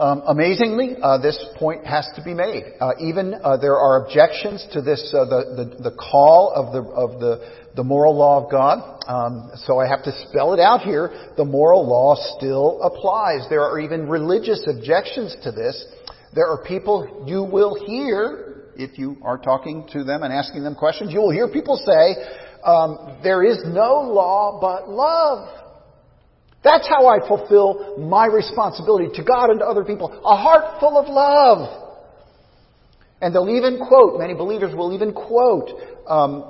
Um, 0.00 0.24
amazingly, 0.26 0.96
uh, 1.00 1.18
this 1.18 1.38
point 1.60 1.86
has 1.86 2.08
to 2.16 2.22
be 2.24 2.34
made. 2.34 2.64
Uh, 2.80 2.90
even 3.00 3.34
uh, 3.34 3.56
there 3.56 3.76
are 3.76 4.04
objections 4.04 4.66
to 4.72 4.82
this, 4.82 5.14
uh, 5.16 5.26
the, 5.26 5.76
the, 5.78 5.90
the 5.90 5.96
call 5.96 6.50
of 6.56 6.72
the 6.72 6.82
of 6.90 7.20
the 7.20 7.52
the 7.76 7.84
moral 7.84 8.16
law 8.16 8.44
of 8.44 8.50
God. 8.50 8.82
Um, 9.06 9.52
so 9.64 9.78
I 9.78 9.86
have 9.86 10.02
to 10.02 10.12
spell 10.28 10.54
it 10.54 10.58
out 10.58 10.80
here. 10.80 11.30
The 11.36 11.44
moral 11.44 11.88
law 11.88 12.16
still 12.36 12.82
applies. 12.82 13.46
There 13.48 13.62
are 13.62 13.78
even 13.78 14.08
religious 14.08 14.66
objections 14.66 15.36
to 15.44 15.52
this. 15.52 15.86
There 16.34 16.48
are 16.48 16.64
people 16.64 17.24
you 17.28 17.44
will 17.44 17.76
hear 17.86 18.51
if 18.76 18.98
you 18.98 19.16
are 19.22 19.38
talking 19.38 19.86
to 19.92 20.04
them 20.04 20.22
and 20.22 20.32
asking 20.32 20.64
them 20.64 20.74
questions. 20.74 21.12
You 21.12 21.20
will 21.20 21.30
hear 21.30 21.48
people 21.48 21.76
say, 21.76 22.16
um, 22.64 23.18
"There 23.22 23.42
is 23.42 23.62
no 23.66 24.00
law 24.02 24.58
but 24.60 24.88
love." 24.88 25.48
That's 26.62 26.86
how 26.88 27.08
I 27.08 27.26
fulfill 27.26 27.98
my 27.98 28.26
responsibility 28.26 29.08
to 29.16 29.24
God 29.24 29.50
and 29.50 29.58
to 29.58 29.66
other 29.66 29.84
people. 29.84 30.12
A 30.24 30.36
heart 30.36 30.78
full 30.78 30.96
of 30.96 31.08
love. 31.08 31.82
And 33.20 33.34
they'll 33.34 33.50
even 33.50 33.78
quote, 33.78 34.18
many 34.18 34.34
believers 34.34 34.74
will 34.74 34.92
even 34.92 35.12
quote 35.12 35.70
um, 36.08 36.44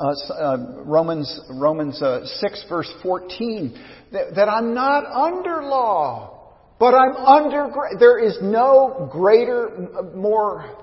uh, 0.00 0.32
uh, 0.32 0.82
Romans, 0.84 1.40
Romans 1.50 2.00
uh, 2.02 2.24
6 2.24 2.64
verse 2.68 2.92
14, 3.02 3.78
that, 4.12 4.34
that 4.34 4.48
I'm 4.48 4.74
not 4.74 5.04
under 5.06 5.62
law, 5.62 6.54
but 6.80 6.94
I'm 6.94 7.14
under, 7.14 7.68
there 8.00 8.18
is 8.18 8.36
no 8.42 9.08
greater, 9.12 9.88
more, 10.14 10.81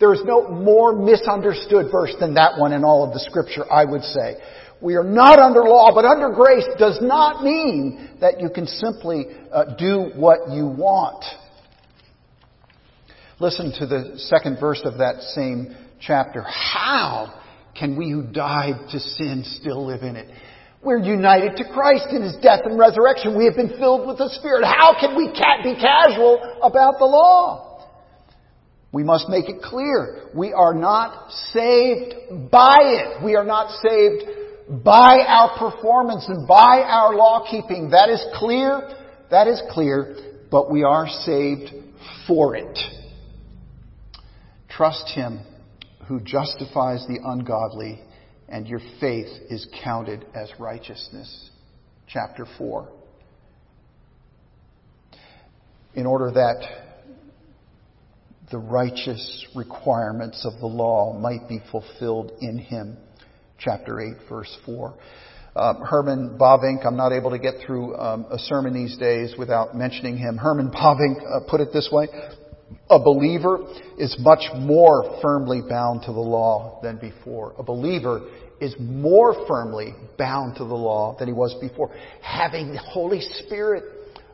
there 0.00 0.12
is 0.12 0.20
no 0.24 0.48
more 0.48 0.94
misunderstood 0.94 1.86
verse 1.90 2.14
than 2.20 2.34
that 2.34 2.58
one 2.58 2.72
in 2.72 2.84
all 2.84 3.04
of 3.06 3.12
the 3.12 3.20
scripture, 3.20 3.70
I 3.70 3.84
would 3.84 4.02
say. 4.02 4.36
We 4.80 4.94
are 4.94 5.04
not 5.04 5.40
under 5.40 5.62
law, 5.62 5.92
but 5.92 6.04
under 6.04 6.30
grace 6.30 6.66
does 6.78 7.00
not 7.02 7.42
mean 7.42 8.16
that 8.20 8.40
you 8.40 8.48
can 8.48 8.66
simply 8.66 9.26
uh, 9.52 9.74
do 9.76 10.10
what 10.14 10.50
you 10.50 10.66
want. 10.66 11.24
Listen 13.40 13.72
to 13.78 13.86
the 13.86 14.18
second 14.18 14.58
verse 14.60 14.82
of 14.84 14.98
that 14.98 15.20
same 15.34 15.76
chapter. 16.00 16.42
How 16.42 17.42
can 17.76 17.96
we 17.96 18.10
who 18.10 18.22
died 18.22 18.88
to 18.90 19.00
sin 19.00 19.42
still 19.44 19.84
live 19.84 20.02
in 20.02 20.14
it? 20.14 20.28
We're 20.82 20.98
united 20.98 21.56
to 21.56 21.64
Christ 21.72 22.06
in 22.10 22.22
His 22.22 22.36
death 22.36 22.60
and 22.64 22.78
resurrection. 22.78 23.36
We 23.36 23.46
have 23.46 23.56
been 23.56 23.76
filled 23.78 24.06
with 24.06 24.18
the 24.18 24.28
Spirit. 24.38 24.64
How 24.64 24.94
can 24.98 25.16
we 25.16 25.26
be 25.26 25.74
casual 25.74 26.58
about 26.62 26.98
the 26.98 27.04
law? 27.04 27.67
We 28.90 29.04
must 29.04 29.28
make 29.28 29.48
it 29.48 29.60
clear. 29.62 30.28
We 30.34 30.52
are 30.52 30.74
not 30.74 31.30
saved 31.52 32.50
by 32.50 32.78
it. 32.80 33.22
We 33.22 33.36
are 33.36 33.44
not 33.44 33.70
saved 33.82 34.24
by 34.82 35.18
our 35.26 35.58
performance 35.58 36.26
and 36.28 36.48
by 36.48 36.82
our 36.86 37.14
law 37.14 37.46
keeping. 37.50 37.90
That 37.90 38.08
is 38.08 38.24
clear. 38.34 38.88
That 39.30 39.46
is 39.46 39.62
clear. 39.70 40.16
But 40.50 40.70
we 40.70 40.84
are 40.84 41.06
saved 41.06 41.70
for 42.26 42.56
it. 42.56 42.78
Trust 44.70 45.08
Him 45.14 45.40
who 46.06 46.20
justifies 46.20 47.04
the 47.06 47.18
ungodly, 47.22 48.00
and 48.48 48.66
your 48.66 48.80
faith 48.98 49.28
is 49.50 49.66
counted 49.84 50.24
as 50.34 50.50
righteousness. 50.58 51.50
Chapter 52.06 52.46
4. 52.56 52.88
In 55.94 56.06
order 56.06 56.30
that 56.30 56.87
the 58.50 58.58
righteous 58.58 59.46
requirements 59.54 60.44
of 60.44 60.58
the 60.60 60.66
law 60.66 61.18
might 61.18 61.48
be 61.48 61.60
fulfilled 61.70 62.32
in 62.40 62.58
him 62.58 62.96
chapter 63.58 64.00
8, 64.00 64.28
verse 64.28 64.56
4. 64.64 64.94
Uh, 65.56 65.74
Herman 65.84 66.38
Bavinck, 66.40 66.86
I'm 66.86 66.96
not 66.96 67.12
able 67.12 67.30
to 67.30 67.38
get 67.38 67.54
through 67.66 67.96
um, 67.96 68.26
a 68.30 68.38
sermon 68.38 68.74
these 68.74 68.96
days 68.96 69.34
without 69.36 69.74
mentioning 69.74 70.16
him. 70.16 70.36
Herman 70.36 70.70
Bavinck 70.70 71.16
uh, 71.20 71.40
put 71.50 71.60
it 71.60 71.68
this 71.72 71.88
way 71.90 72.06
a 72.90 72.98
believer 72.98 73.66
is 73.98 74.14
much 74.20 74.44
more 74.56 75.18
firmly 75.22 75.62
bound 75.66 76.02
to 76.02 76.12
the 76.12 76.20
law 76.20 76.80
than 76.82 76.98
before. 76.98 77.54
A 77.58 77.62
believer 77.62 78.28
is 78.60 78.74
more 78.78 79.46
firmly 79.46 79.94
bound 80.18 80.56
to 80.56 80.64
the 80.64 80.74
law 80.74 81.16
than 81.18 81.28
he 81.28 81.34
was 81.34 81.54
before. 81.60 81.90
Having 82.20 82.72
the 82.72 82.78
Holy 82.78 83.20
Spirit, 83.20 83.84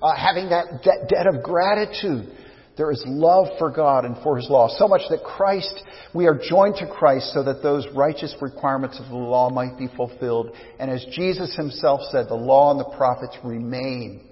uh, 0.02 0.14
having 0.16 0.48
that 0.50 0.82
debt 0.82 1.26
of 1.26 1.42
gratitude 1.42 2.28
there 2.76 2.90
is 2.90 3.02
love 3.06 3.46
for 3.58 3.70
God 3.70 4.04
and 4.04 4.16
for 4.22 4.36
His 4.36 4.48
law, 4.50 4.68
so 4.76 4.88
much 4.88 5.02
that 5.10 5.22
Christ, 5.22 5.82
we 6.12 6.26
are 6.26 6.38
joined 6.38 6.76
to 6.76 6.86
Christ 6.86 7.32
so 7.32 7.44
that 7.44 7.62
those 7.62 7.86
righteous 7.94 8.34
requirements 8.40 8.98
of 8.98 9.08
the 9.08 9.16
law 9.16 9.48
might 9.48 9.78
be 9.78 9.88
fulfilled. 9.96 10.50
And 10.80 10.90
as 10.90 11.04
Jesus 11.12 11.54
Himself 11.56 12.00
said, 12.10 12.28
the 12.28 12.34
law 12.34 12.72
and 12.72 12.80
the 12.80 12.96
prophets 12.96 13.36
remain, 13.44 14.28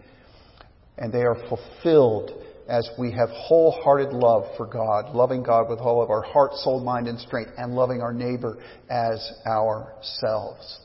and 0.98 1.12
they 1.12 1.22
are 1.22 1.36
fulfilled 1.48 2.42
as 2.68 2.88
we 2.98 3.12
have 3.12 3.28
wholehearted 3.30 4.12
love 4.12 4.44
for 4.56 4.66
God, 4.66 5.14
loving 5.14 5.42
God 5.42 5.68
with 5.68 5.78
all 5.78 6.02
of 6.02 6.10
our 6.10 6.22
heart, 6.22 6.54
soul, 6.54 6.80
mind, 6.80 7.06
and 7.06 7.18
strength, 7.18 7.50
and 7.58 7.74
loving 7.74 8.00
our 8.00 8.12
neighbor 8.12 8.58
as 8.90 9.32
ourselves. 9.46 10.80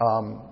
Um, 0.00 0.42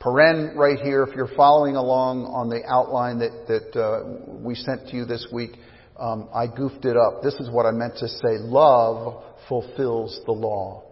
Paren 0.00 0.54
right 0.54 0.78
here, 0.78 1.02
if 1.02 1.14
you're 1.16 1.30
following 1.36 1.74
along 1.74 2.26
on 2.26 2.48
the 2.48 2.62
outline 2.66 3.18
that, 3.18 3.46
that 3.48 3.80
uh, 3.80 4.38
we 4.40 4.54
sent 4.54 4.88
to 4.88 4.96
you 4.96 5.04
this 5.04 5.26
week, 5.32 5.56
um, 5.98 6.28
I 6.32 6.46
goofed 6.46 6.84
it 6.84 6.96
up. 6.96 7.22
This 7.22 7.34
is 7.34 7.50
what 7.50 7.66
I 7.66 7.72
meant 7.72 7.96
to 7.96 8.08
say. 8.08 8.38
Love 8.38 9.24
fulfills 9.48 10.20
the 10.24 10.32
law. 10.32 10.84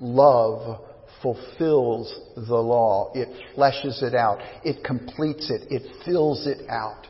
Love 0.00 0.80
fulfills 1.22 2.12
the 2.34 2.56
law. 2.56 3.12
It 3.14 3.28
fleshes 3.56 4.02
it 4.02 4.14
out. 4.14 4.38
It 4.64 4.84
completes 4.84 5.50
it. 5.50 5.70
It 5.70 5.82
fills 6.04 6.46
it 6.48 6.68
out. 6.68 7.06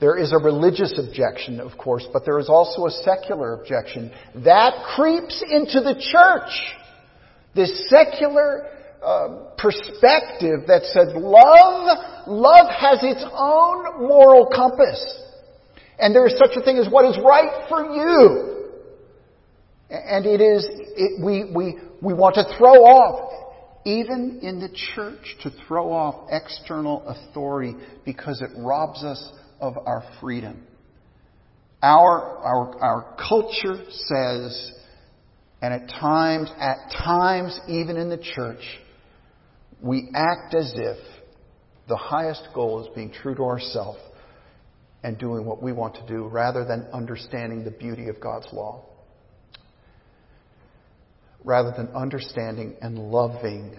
There 0.00 0.16
is 0.16 0.32
a 0.32 0.38
religious 0.38 0.98
objection, 0.98 1.60
of 1.60 1.76
course, 1.76 2.06
but 2.12 2.24
there 2.24 2.38
is 2.38 2.48
also 2.48 2.86
a 2.86 2.90
secular 2.90 3.54
objection. 3.54 4.12
That 4.44 4.84
creeps 4.94 5.42
into 5.50 5.80
the 5.80 5.94
church. 5.94 6.52
This 7.54 7.88
secular 7.88 8.68
um, 9.04 9.46
perspective 9.56 10.66
that 10.66 10.82
said 10.92 11.14
love, 11.14 12.26
love 12.26 12.66
has 12.70 12.98
its 13.02 13.24
own 13.32 14.08
moral 14.08 14.46
compass. 14.54 15.22
And 15.98 16.14
there 16.14 16.26
is 16.26 16.38
such 16.38 16.56
a 16.56 16.62
thing 16.62 16.78
as 16.78 16.88
what 16.88 17.04
is 17.04 17.18
right 17.24 17.66
for 17.68 17.82
you. 17.94 18.54
And 19.90 20.26
it 20.26 20.40
is, 20.40 20.68
it, 20.68 21.24
we, 21.24 21.50
we, 21.54 21.76
we 22.02 22.14
want 22.14 22.34
to 22.36 22.44
throw 22.56 22.84
off, 22.84 23.32
even 23.84 24.40
in 24.42 24.60
the 24.60 24.68
church, 24.94 25.36
to 25.42 25.50
throw 25.66 25.92
off 25.92 26.28
external 26.30 27.02
authority 27.06 27.74
because 28.04 28.42
it 28.42 28.50
robs 28.56 29.02
us 29.02 29.32
of 29.60 29.76
our 29.78 30.04
freedom. 30.20 30.62
Our, 31.82 32.38
our, 32.38 32.78
our 32.80 33.16
culture 33.28 33.84
says, 33.90 34.72
and 35.62 35.72
at 35.72 35.88
times, 35.88 36.50
at 36.58 36.92
times, 37.04 37.58
even 37.68 37.96
in 37.96 38.10
the 38.10 38.18
church, 38.18 38.62
we 39.82 40.08
act 40.14 40.54
as 40.54 40.72
if 40.74 40.98
the 41.88 41.96
highest 41.96 42.48
goal 42.54 42.82
is 42.82 42.88
being 42.94 43.10
true 43.10 43.34
to 43.34 43.42
ourselves 43.42 44.00
and 45.02 45.18
doing 45.18 45.44
what 45.44 45.62
we 45.62 45.72
want 45.72 45.94
to 45.94 46.06
do 46.06 46.26
rather 46.26 46.64
than 46.64 46.86
understanding 46.92 47.64
the 47.64 47.70
beauty 47.70 48.08
of 48.08 48.20
God's 48.20 48.46
law. 48.52 48.84
Rather 51.44 51.72
than 51.76 51.88
understanding 51.94 52.74
and 52.82 52.98
loving 52.98 53.76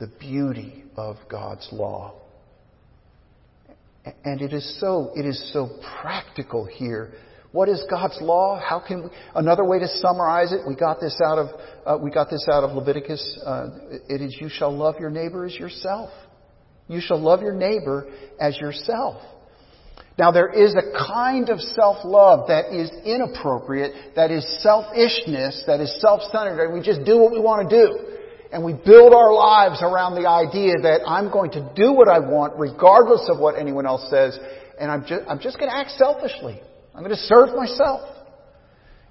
the 0.00 0.06
beauty 0.18 0.84
of 0.96 1.16
God's 1.30 1.68
law. 1.70 2.14
And 4.24 4.40
it 4.40 4.52
is 4.52 4.78
so, 4.80 5.10
it 5.14 5.26
is 5.26 5.52
so 5.52 5.68
practical 6.00 6.64
here 6.64 7.12
what 7.52 7.68
is 7.68 7.82
God's 7.90 8.18
law? 8.20 8.60
How 8.60 8.78
can 8.78 9.04
we? 9.04 9.10
Another 9.34 9.64
way 9.64 9.78
to 9.78 9.88
summarize 9.88 10.52
it, 10.52 10.60
we 10.66 10.74
got 10.74 11.00
this 11.00 11.18
out 11.24 11.38
of 11.38 11.48
uh, 11.86 11.98
we 12.02 12.10
got 12.10 12.28
this 12.30 12.46
out 12.50 12.62
of 12.62 12.76
Leviticus. 12.76 13.40
Uh, 13.44 13.68
it 14.08 14.20
is 14.20 14.36
you 14.38 14.48
shall 14.50 14.74
love 14.76 14.96
your 15.00 15.10
neighbor 15.10 15.46
as 15.46 15.54
yourself. 15.54 16.10
You 16.88 17.00
shall 17.00 17.20
love 17.20 17.40
your 17.40 17.54
neighbor 17.54 18.06
as 18.40 18.58
yourself. 18.58 19.22
Now 20.18 20.32
there 20.32 20.50
is 20.50 20.74
a 20.74 21.06
kind 21.06 21.48
of 21.48 21.60
self-love 21.60 22.48
that 22.48 22.74
is 22.74 22.90
inappropriate, 23.04 24.16
that 24.16 24.32
is 24.32 24.44
selfishness, 24.62 25.62
that 25.66 25.80
is 25.80 25.94
self-centered, 26.00 26.72
we 26.72 26.80
just 26.80 27.04
do 27.04 27.18
what 27.18 27.30
we 27.30 27.38
want 27.38 27.70
to 27.70 27.76
do. 27.86 27.98
And 28.50 28.64
we 28.64 28.72
build 28.72 29.14
our 29.14 29.32
lives 29.32 29.80
around 29.80 30.14
the 30.14 30.26
idea 30.26 30.72
that 30.82 31.02
I'm 31.06 31.30
going 31.30 31.52
to 31.52 31.70
do 31.76 31.92
what 31.92 32.08
I 32.08 32.18
want 32.18 32.54
regardless 32.58 33.28
of 33.28 33.38
what 33.38 33.56
anyone 33.56 33.86
else 33.86 34.10
says, 34.10 34.36
and 34.80 34.90
I'm 34.90 35.02
just, 35.06 35.22
I'm 35.28 35.38
just 35.38 35.58
going 35.58 35.70
to 35.70 35.76
act 35.76 35.90
selfishly. 35.92 36.60
I'm 36.98 37.04
going 37.04 37.14
to 37.14 37.22
serve 37.22 37.54
myself. 37.54 38.00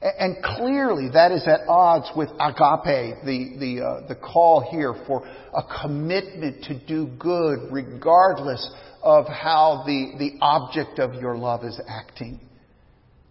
And 0.01 0.43
clearly 0.43 1.07
that 1.13 1.31
is 1.31 1.47
at 1.47 1.61
odds 1.69 2.11
with 2.17 2.27
agape, 2.31 3.23
the, 3.23 3.55
the, 3.57 3.81
uh, 3.81 4.07
the 4.09 4.15
call 4.15 4.67
here 4.69 4.93
for 5.07 5.25
a 5.25 5.63
commitment 5.81 6.65
to 6.65 6.77
do 6.85 7.07
good 7.17 7.71
regardless 7.71 8.69
of 9.01 9.25
how 9.27 9.83
the, 9.85 10.15
the 10.19 10.31
object 10.41 10.99
of 10.99 11.13
your 11.13 11.37
love 11.37 11.63
is 11.63 11.79
acting. 11.87 12.41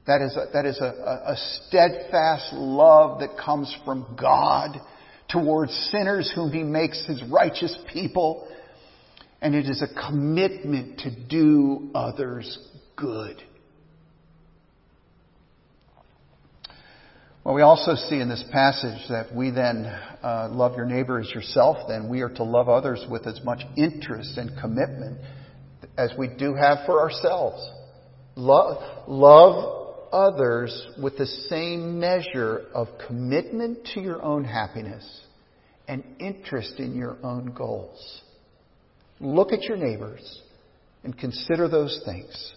That 0.07 0.23
is, 0.23 0.35
a, 0.35 0.47
that 0.55 0.64
is 0.64 0.79
a, 0.81 0.87
a 0.87 1.37
steadfast 1.37 2.55
love 2.55 3.21
that 3.21 3.37
comes 3.37 3.77
from 3.85 4.16
God 4.19 4.81
towards 5.29 5.71
sinners 5.92 6.33
whom 6.35 6.51
He 6.51 6.62
makes 6.62 7.07
His 7.07 7.23
righteous 7.25 7.77
people. 7.92 8.49
And 9.42 9.55
it 9.55 9.66
is 9.66 9.83
a 9.83 10.09
commitment 10.09 11.01
to 11.01 11.11
do 11.29 11.90
others 11.95 12.59
good. 12.97 13.42
Well, 17.46 17.54
we 17.54 17.62
also 17.62 17.94
see 17.94 18.18
in 18.18 18.28
this 18.28 18.42
passage 18.50 19.06
that 19.09 19.32
we 19.32 19.50
then 19.52 19.87
uh, 19.87 20.48
love 20.50 20.74
your 20.74 20.85
neighbor 20.85 21.20
as 21.20 21.30
yourself, 21.30 21.76
then 21.87 22.09
we 22.09 22.22
are 22.22 22.28
to 22.28 22.42
love 22.42 22.68
others 22.68 23.06
with 23.09 23.24
as 23.28 23.40
much 23.44 23.61
interest 23.76 24.37
and 24.37 24.50
commitment 24.61 25.18
as 25.96 26.11
we 26.18 26.26
do 26.26 26.56
have 26.56 26.78
for 26.87 27.00
ourselves. 27.00 27.64
Love, 28.35 29.06
love 29.06 30.09
others 30.12 30.88
with 31.00 31.16
the 31.18 31.26
same 31.48 32.00
measure 32.00 32.66
of 32.74 32.88
commitment 33.06 33.87
to 33.94 34.00
your 34.00 34.20
own 34.24 34.42
happiness 34.42 35.09
and 35.87 36.02
interest 36.18 36.80
in 36.80 36.96
your 36.96 37.16
own 37.22 37.52
goals. 37.52 38.22
Look 39.20 39.52
at 39.52 39.62
your 39.62 39.76
neighbors 39.76 40.42
and 41.04 41.16
consider 41.16 41.68
those 41.68 42.02
things. 42.04 42.54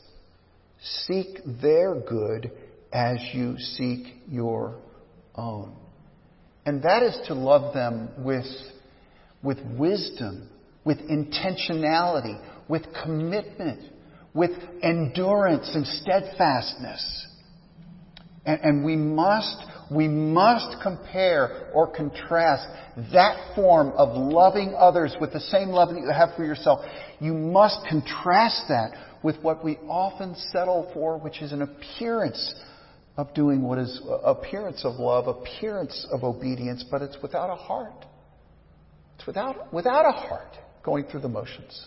Seek 0.82 1.42
their 1.62 1.94
good 1.94 2.50
as 2.92 3.18
you 3.34 3.58
seek 3.58 4.16
your 4.28 4.80
own. 5.36 5.76
And 6.66 6.84
that 6.84 7.04
is 7.04 7.18
to 7.28 7.34
love 7.34 7.74
them 7.74 8.10
with, 8.20 8.46
with 9.44 9.60
wisdom, 9.78 10.50
with 10.84 11.00
intentionality, 11.00 12.40
with 12.68 12.84
commitment, 13.04 13.82
with 14.34 14.52
endurance 14.84 15.70
and 15.74 15.86
steadfastness. 15.86 17.28
And, 18.46 18.62
and, 18.62 18.86
we 18.86 18.96
must, 18.96 19.58
we 19.92 20.08
must 20.08 20.78
compare 20.82 21.72
or 21.74 21.94
contrast 21.94 22.68
that 23.12 23.56
form 23.56 23.92
of 23.98 24.16
loving 24.16 24.74
others 24.78 25.16
with 25.20 25.34
the 25.34 25.40
same 25.40 25.70
love 25.70 25.90
that 25.90 26.00
you 26.00 26.12
have 26.12 26.36
for 26.36 26.46
yourself. 26.46 26.80
You 27.20 27.34
must 27.34 27.80
contrast 27.90 28.64
that 28.70 28.92
with 29.24 29.38
what 29.42 29.64
we 29.64 29.78
often 29.90 30.36
settle 30.52 30.90
for, 30.94 31.18
which 31.18 31.42
is 31.42 31.52
an 31.52 31.62
appearance 31.62 32.54
of 33.20 33.34
doing 33.34 33.62
what 33.62 33.78
is 33.78 34.02
uh, 34.08 34.14
appearance 34.20 34.86
of 34.86 34.96
love, 34.96 35.28
appearance 35.28 36.08
of 36.12 36.24
obedience, 36.24 36.86
but 36.90 37.02
it's 37.02 37.18
without 37.22 37.50
a 37.50 37.56
heart. 37.56 38.06
It's 39.18 39.28
without, 39.28 39.74
without 39.74 40.06
a 40.08 40.12
heart 40.12 40.56
going 40.84 41.04
through 41.04 41.20
the 41.20 41.28
motions. 41.28 41.86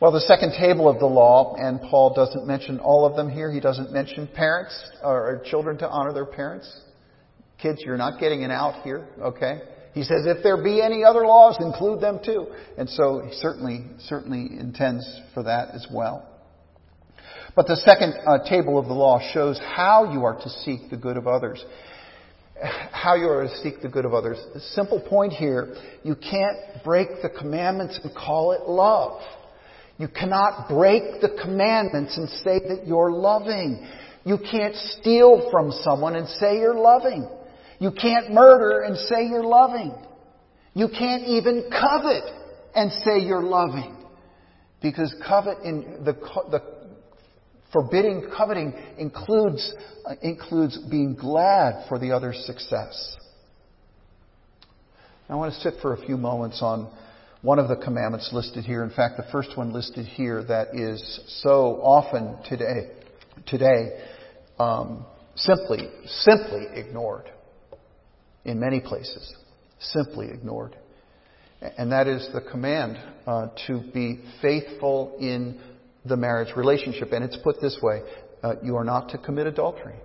Well, 0.00 0.10
the 0.10 0.20
second 0.22 0.54
table 0.58 0.88
of 0.88 0.98
the 0.98 1.06
law, 1.06 1.54
and 1.54 1.80
Paul 1.80 2.14
doesn't 2.14 2.44
mention 2.44 2.80
all 2.80 3.06
of 3.06 3.14
them 3.14 3.30
here. 3.30 3.52
He 3.52 3.60
doesn't 3.60 3.92
mention 3.92 4.26
parents 4.26 4.76
or 5.04 5.40
children 5.48 5.78
to 5.78 5.88
honor 5.88 6.12
their 6.12 6.26
parents. 6.26 6.68
Kids, 7.62 7.80
you're 7.86 7.96
not 7.96 8.18
getting 8.18 8.42
an 8.42 8.50
out 8.50 8.82
here, 8.82 9.06
okay? 9.20 9.60
He 9.94 10.02
says, 10.02 10.26
if 10.26 10.42
there 10.42 10.60
be 10.60 10.82
any 10.82 11.04
other 11.04 11.24
laws, 11.24 11.56
include 11.60 12.00
them 12.00 12.18
too. 12.24 12.48
And 12.76 12.90
so 12.90 13.22
he 13.24 13.32
certainly, 13.34 13.84
certainly 14.00 14.58
intends 14.58 15.06
for 15.32 15.44
that 15.44 15.76
as 15.76 15.86
well. 15.92 16.31
But 17.54 17.66
the 17.66 17.76
second 17.76 18.14
uh, 18.26 18.48
table 18.48 18.78
of 18.78 18.86
the 18.86 18.94
law 18.94 19.20
shows 19.32 19.58
how 19.58 20.10
you 20.12 20.24
are 20.24 20.40
to 20.40 20.48
seek 20.48 20.88
the 20.90 20.96
good 20.96 21.16
of 21.16 21.26
others. 21.26 21.62
How 22.92 23.16
you 23.16 23.28
are 23.28 23.42
to 23.42 23.56
seek 23.56 23.82
the 23.82 23.88
good 23.88 24.04
of 24.04 24.14
others. 24.14 24.38
The 24.54 24.60
simple 24.60 25.00
point 25.00 25.32
here, 25.32 25.74
you 26.02 26.14
can't 26.14 26.82
break 26.84 27.08
the 27.20 27.28
commandments 27.28 27.98
and 28.02 28.14
call 28.14 28.52
it 28.52 28.62
love. 28.68 29.20
You 29.98 30.08
cannot 30.08 30.68
break 30.68 31.20
the 31.20 31.36
commandments 31.42 32.16
and 32.16 32.28
say 32.28 32.60
that 32.68 32.86
you're 32.86 33.10
loving. 33.10 33.86
You 34.24 34.38
can't 34.38 34.74
steal 34.74 35.48
from 35.50 35.72
someone 35.82 36.16
and 36.16 36.28
say 36.28 36.58
you're 36.58 36.78
loving. 36.78 37.28
You 37.80 37.90
can't 37.90 38.32
murder 38.32 38.82
and 38.82 38.96
say 38.96 39.26
you're 39.26 39.44
loving. 39.44 39.94
You 40.74 40.88
can't 40.88 41.24
even 41.24 41.68
covet 41.70 42.24
and 42.74 42.92
say 43.04 43.26
you're 43.26 43.42
loving. 43.42 43.96
Because 44.80 45.14
covet 45.26 45.58
in 45.64 46.04
the, 46.04 46.12
the 46.50 46.82
Forbidding 47.72 48.28
coveting 48.36 48.74
includes, 48.98 49.74
uh, 50.04 50.14
includes 50.22 50.78
being 50.90 51.14
glad 51.14 51.88
for 51.88 51.98
the 51.98 52.12
other's 52.12 52.44
success. 52.44 53.16
I 55.28 55.34
want 55.34 55.54
to 55.54 55.60
sit 55.60 55.74
for 55.80 55.94
a 55.94 56.04
few 56.04 56.18
moments 56.18 56.60
on 56.60 56.92
one 57.40 57.58
of 57.58 57.68
the 57.68 57.76
commandments 57.76 58.30
listed 58.32 58.64
here. 58.64 58.84
In 58.84 58.90
fact, 58.90 59.16
the 59.16 59.26
first 59.32 59.56
one 59.56 59.72
listed 59.72 60.04
here 60.04 60.44
that 60.44 60.74
is 60.74 61.20
so 61.42 61.80
often 61.82 62.36
today, 62.48 62.90
today 63.46 63.98
um, 64.58 65.06
simply, 65.34 65.88
simply 66.06 66.66
ignored 66.74 67.30
in 68.44 68.60
many 68.60 68.80
places. 68.80 69.34
Simply 69.80 70.28
ignored. 70.28 70.76
And 71.60 71.92
that 71.92 72.06
is 72.06 72.28
the 72.34 72.40
command 72.40 72.98
uh, 73.26 73.48
to 73.68 73.80
be 73.92 74.20
faithful 74.42 75.16
in 75.18 75.60
the 76.04 76.16
marriage 76.16 76.56
relationship. 76.56 77.12
And 77.12 77.24
it's 77.24 77.36
put 77.36 77.60
this 77.60 77.78
way 77.82 78.02
uh, 78.42 78.54
you 78.62 78.76
are 78.76 78.84
not 78.84 79.10
to 79.10 79.18
commit 79.18 79.46
adultery. 79.46 79.96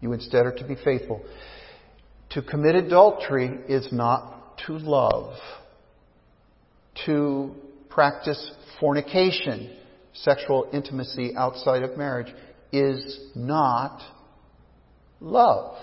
You 0.00 0.12
instead 0.12 0.46
are 0.46 0.54
to 0.54 0.66
be 0.66 0.76
faithful. 0.82 1.22
To 2.30 2.42
commit 2.42 2.74
adultery 2.74 3.58
is 3.68 3.88
not 3.92 4.58
to 4.66 4.72
love. 4.72 5.34
To 7.06 7.54
practice 7.88 8.50
fornication, 8.80 9.76
sexual 10.12 10.68
intimacy 10.72 11.34
outside 11.36 11.82
of 11.82 11.96
marriage, 11.96 12.32
is 12.72 13.20
not 13.34 14.00
love. 15.20 15.76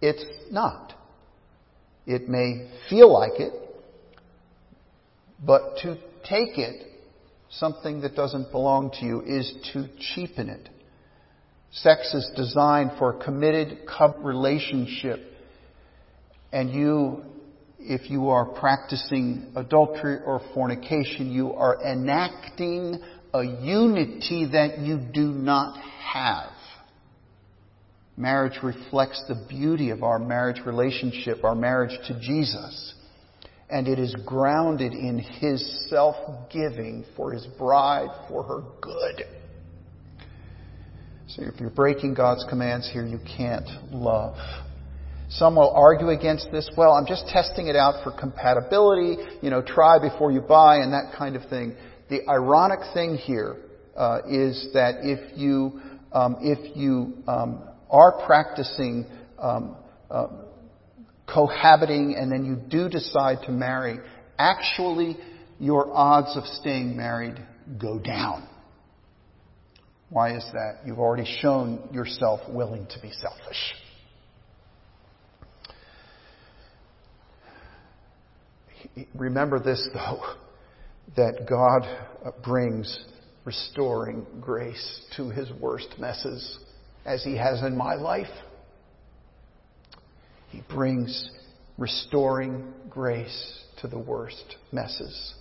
It's 0.00 0.24
not. 0.50 0.94
It 2.06 2.28
may 2.28 2.68
feel 2.88 3.12
like 3.12 3.38
it, 3.38 3.52
but 5.44 5.76
to 5.82 5.96
take 6.24 6.58
it 6.58 6.89
something 7.50 8.00
that 8.02 8.14
doesn't 8.14 8.52
belong 8.52 8.90
to 9.00 9.04
you 9.04 9.20
is 9.22 9.52
to 9.72 9.88
cheapen 9.98 10.48
it. 10.48 10.68
Sex 11.72 12.14
is 12.14 12.30
designed 12.36 12.92
for 12.98 13.16
a 13.16 13.24
committed 13.24 13.78
relationship. 14.18 15.20
And 16.52 16.70
you, 16.70 17.22
if 17.78 18.10
you 18.10 18.28
are 18.28 18.44
practicing 18.44 19.52
adultery 19.56 20.18
or 20.24 20.40
fornication, 20.54 21.30
you 21.30 21.52
are 21.52 21.80
enacting 21.84 23.00
a 23.32 23.44
unity 23.44 24.48
that 24.52 24.78
you 24.78 24.98
do 24.98 25.26
not 25.26 25.78
have. 25.78 26.50
Marriage 28.16 28.58
reflects 28.62 29.24
the 29.28 29.46
beauty 29.48 29.90
of 29.90 30.02
our 30.02 30.18
marriage 30.18 30.60
relationship, 30.66 31.44
our 31.44 31.54
marriage 31.54 31.96
to 32.08 32.20
Jesus 32.20 32.94
and 33.70 33.88
it 33.88 33.98
is 33.98 34.14
grounded 34.26 34.92
in 34.92 35.18
His 35.18 35.88
self-giving 35.88 37.04
for 37.16 37.32
His 37.32 37.46
bride, 37.58 38.08
for 38.28 38.42
her 38.42 38.62
good. 38.80 39.24
So 41.28 41.42
if 41.44 41.60
you're 41.60 41.70
breaking 41.70 42.14
God's 42.14 42.44
commands 42.48 42.90
here, 42.92 43.06
you 43.06 43.20
can't 43.36 43.68
love. 43.92 44.34
Some 45.28 45.54
will 45.54 45.70
argue 45.70 46.08
against 46.08 46.50
this. 46.50 46.68
Well, 46.76 46.90
I'm 46.90 47.06
just 47.06 47.28
testing 47.28 47.68
it 47.68 47.76
out 47.76 48.02
for 48.02 48.10
compatibility. 48.10 49.16
You 49.40 49.50
know, 49.50 49.62
try 49.62 50.00
before 50.00 50.32
you 50.32 50.40
buy 50.40 50.78
and 50.78 50.92
that 50.92 51.14
kind 51.16 51.36
of 51.36 51.48
thing. 51.48 51.76
The 52.08 52.28
ironic 52.28 52.80
thing 52.92 53.14
here 53.14 53.56
uh, 53.96 54.22
is 54.28 54.70
that 54.74 54.96
if 55.02 55.38
you 55.38 55.80
um, 56.12 56.38
if 56.40 56.76
you 56.76 57.22
um, 57.28 57.62
are 57.88 58.20
practicing 58.26 59.06
um, 59.38 59.76
uh, 60.10 60.26
cohabiting 61.32 62.16
and 62.18 62.30
then 62.30 62.44
you 62.44 62.56
do 62.56 62.88
decide 62.88 63.38
to 63.44 63.52
marry, 63.52 63.98
actually 64.38 65.16
your 65.58 65.92
odds 65.94 66.36
of 66.36 66.44
staying 66.44 66.96
married 66.96 67.36
go 67.78 67.98
down. 67.98 68.48
Why 70.08 70.36
is 70.36 70.44
that? 70.52 70.80
You've 70.84 70.98
already 70.98 71.38
shown 71.40 71.88
yourself 71.92 72.40
willing 72.48 72.86
to 72.86 73.00
be 73.00 73.12
selfish. 73.12 73.74
Remember 79.14 79.60
this, 79.60 79.88
though, 79.94 80.20
that 81.16 81.46
God 81.48 81.86
brings 82.42 83.04
restoring 83.44 84.26
grace 84.40 85.04
to 85.16 85.30
his 85.30 85.50
worst 85.60 85.94
messes, 85.98 86.58
as 87.04 87.22
he 87.22 87.36
has 87.36 87.62
in 87.62 87.76
my 87.76 87.94
life. 87.94 88.26
He 90.50 90.62
brings 90.68 91.30
restoring 91.78 92.72
grace 92.88 93.64
to 93.80 93.88
the 93.88 93.98
worst 93.98 94.56
messes. 94.72 95.34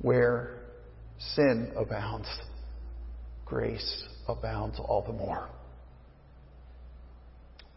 Where 0.00 0.58
sin 1.18 1.72
abounds, 1.76 2.28
grace 3.44 4.04
abounds 4.28 4.78
all 4.78 5.02
the 5.06 5.12
more. 5.12 5.48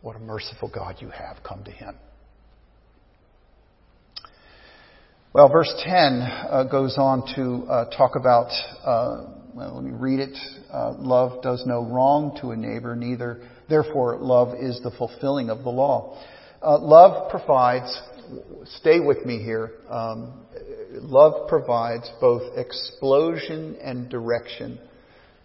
What 0.02 0.16
a 0.16 0.20
merciful 0.20 0.72
God 0.74 0.98
you 1.00 1.10
have. 1.10 1.38
Come 1.44 1.64
to 1.64 1.72
Him. 1.72 1.96
Well, 5.34 5.50
verse 5.50 5.74
10 5.84 6.22
uh, 6.22 6.64
goes 6.72 6.96
on 6.98 7.26
to 7.36 7.70
uh, 7.70 7.90
talk 7.90 8.16
about, 8.16 8.52
uh, 8.86 9.26
well, 9.54 9.76
let 9.76 9.84
me 9.84 9.92
read 9.92 10.20
it. 10.20 10.38
Uh, 10.72 10.94
love 10.98 11.42
does 11.42 11.64
no 11.66 11.84
wrong 11.84 12.38
to 12.40 12.52
a 12.52 12.56
neighbor, 12.56 12.96
neither 12.96 13.42
Therefore, 13.68 14.18
love 14.18 14.56
is 14.60 14.80
the 14.84 14.92
fulfilling 14.92 15.50
of 15.50 15.64
the 15.64 15.70
law. 15.70 16.18
Uh, 16.62 16.80
love 16.80 17.30
provides, 17.30 18.02
stay 18.66 19.00
with 19.00 19.26
me 19.26 19.42
here, 19.44 19.72
um, 19.90 20.46
love 20.94 21.48
provides 21.48 22.10
both 22.20 22.58
explosion 22.58 23.78
and 23.82 24.10
direction 24.10 24.80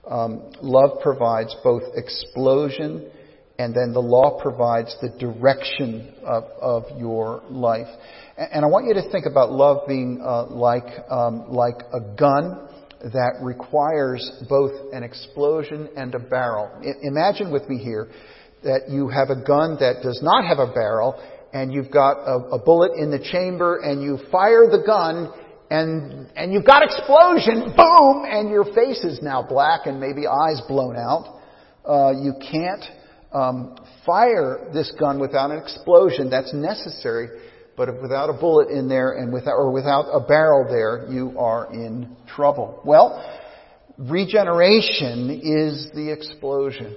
Um, 0.08 0.50
love 0.62 1.00
provides 1.02 1.54
both 1.62 1.82
explosion 1.94 3.10
and 3.58 3.74
then 3.74 3.92
the 3.92 4.00
law 4.00 4.40
provides 4.40 4.96
the 5.02 5.10
direction 5.18 6.14
of, 6.24 6.44
of 6.60 6.84
your 6.98 7.42
life. 7.50 7.88
And, 8.38 8.48
and, 8.52 8.64
I 8.64 8.68
want 8.68 8.86
you 8.86 8.94
to 8.94 9.10
think 9.10 9.26
about 9.26 9.52
love 9.52 9.86
being 9.86 10.22
uh, 10.24 10.46
like, 10.46 10.88
um, 11.10 11.52
like 11.52 11.76
a 11.92 12.00
gun 12.16 12.68
that 13.02 13.38
requires 13.42 14.30
both 14.48 14.72
an 14.92 15.02
explosion 15.02 15.88
and 15.96 16.14
a 16.14 16.18
barrel. 16.18 16.70
I, 16.80 16.92
imagine 17.02 17.50
with 17.50 17.68
me 17.68 17.78
here 17.78 18.10
that 18.62 18.90
you 18.90 19.08
have 19.08 19.30
a 19.30 19.42
gun 19.42 19.76
that 19.80 20.02
does 20.02 20.20
not 20.22 20.44
have 20.44 20.58
a 20.58 20.72
barrel 20.72 21.20
and 21.52 21.72
you've 21.72 21.90
got 21.90 22.18
a, 22.18 22.56
a 22.56 22.58
bullet 22.58 22.92
in 22.96 23.10
the 23.10 23.18
chamber 23.18 23.78
and 23.78 24.02
you 24.02 24.18
fire 24.30 24.66
the 24.70 24.82
gun 24.84 25.32
and, 25.70 26.28
and 26.36 26.52
you've 26.52 26.66
got 26.66 26.82
explosion, 26.82 27.72
boom, 27.76 28.24
and 28.26 28.50
your 28.50 28.64
face 28.74 29.04
is 29.04 29.20
now 29.22 29.42
black 29.42 29.86
and 29.86 30.00
maybe 30.00 30.26
eyes 30.26 30.60
blown 30.66 30.96
out. 30.96 31.40
Uh, 31.88 32.10
you 32.10 32.34
can't 32.50 32.84
um, 33.32 33.76
fire 34.04 34.68
this 34.74 34.92
gun 34.98 35.20
without 35.20 35.52
an 35.52 35.58
explosion. 35.58 36.28
That's 36.28 36.52
necessary, 36.52 37.28
but 37.80 38.02
without 38.02 38.28
a 38.28 38.34
bullet 38.34 38.68
in 38.68 38.90
there 38.90 39.12
and 39.12 39.32
without, 39.32 39.54
or 39.54 39.70
without 39.70 40.02
a 40.12 40.20
barrel 40.20 40.66
there, 40.68 41.10
you 41.10 41.34
are 41.38 41.72
in 41.72 42.14
trouble. 42.26 42.78
Well, 42.84 43.24
regeneration 43.96 45.40
is 45.42 45.90
the 45.94 46.12
explosion. 46.12 46.94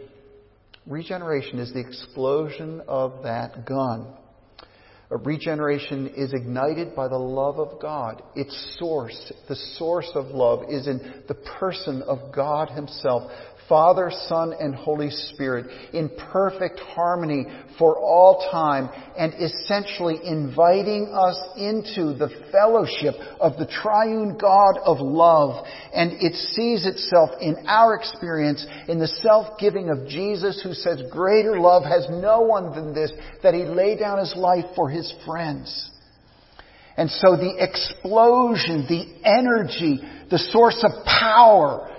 Regeneration 0.86 1.60
is 1.60 1.72
the 1.72 1.80
explosion 1.80 2.82
of 2.86 3.24
that 3.24 3.66
gun. 3.66 4.08
Regeneration 5.10 6.16
is 6.18 6.34
ignited 6.34 6.94
by 6.98 7.08
the 7.08 7.18
love 7.18 7.60
of 7.60 7.82
God. 7.82 8.22
Its 8.36 8.76
source, 8.78 9.32
the 9.48 9.56
source 9.78 10.12
of 10.16 10.26
love, 10.26 10.66
is 10.68 10.88
in 10.88 11.24
the 11.30 11.36
person 11.36 12.02
of 12.02 12.34
God 12.36 12.70
Himself, 12.72 13.32
Father, 13.70 14.12
Son, 14.28 14.54
and 14.60 14.76
Holy 14.76 15.10
Spirit 15.10 15.68
in 15.94 16.10
perfect 16.32 16.80
harmony 16.80 17.46
for 17.80 17.98
all 17.98 18.48
time 18.52 18.90
and 19.18 19.34
essentially 19.36 20.20
inviting 20.24 21.08
us 21.14 21.40
into 21.58 22.14
the 22.18 22.30
fellowship 22.52 23.16
of 23.40 23.58
the 23.58 23.66
triune 23.66 24.38
God 24.38 24.78
of 24.84 25.00
love. 25.00 25.66
And 25.94 26.12
it 26.14 26.34
sees 26.36 26.86
itself 26.86 27.30
in 27.42 27.66
our 27.68 27.96
experience 27.96 28.66
in 28.88 29.00
the 29.00 29.08
self-giving 29.08 29.90
of 29.90 30.08
Jesus 30.08 30.62
who 30.62 30.74
says, 30.74 31.02
greater 31.12 31.60
love 31.60 31.84
has 31.84 32.08
no 32.10 32.42
one 32.42 32.76
than 32.76 32.94
this, 32.94 33.12
that 33.42 33.54
he 33.54 33.64
lay 33.64 33.98
down 33.98 34.20
his 34.20 34.36
life 34.36 34.66
for 34.76 34.90
his 34.90 35.14
friends. 35.26 35.90
And 36.96 37.10
so 37.10 37.36
the 37.36 37.56
explosion, 37.58 38.86
the 38.88 39.06
energy, 39.26 40.00
the 40.30 40.38
source 40.38 40.84
of 40.84 41.06
power, 41.06 41.90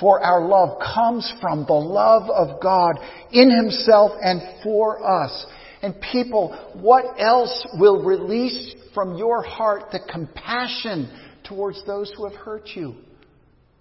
for 0.00 0.20
our 0.22 0.46
love 0.46 0.78
comes 0.94 1.32
from 1.40 1.64
the 1.66 1.72
love 1.72 2.28
of 2.30 2.60
God 2.60 2.96
in 3.32 3.50
Himself 3.50 4.12
and 4.22 4.40
for 4.62 5.04
us. 5.04 5.46
And 5.82 5.94
people, 6.12 6.56
what 6.74 7.04
else 7.18 7.66
will 7.74 8.04
release 8.04 8.74
from 8.94 9.16
your 9.16 9.42
heart 9.42 9.90
the 9.92 10.00
compassion 10.10 11.10
towards 11.44 11.84
those 11.86 12.12
who 12.16 12.28
have 12.28 12.36
hurt 12.36 12.70
you? 12.74 12.94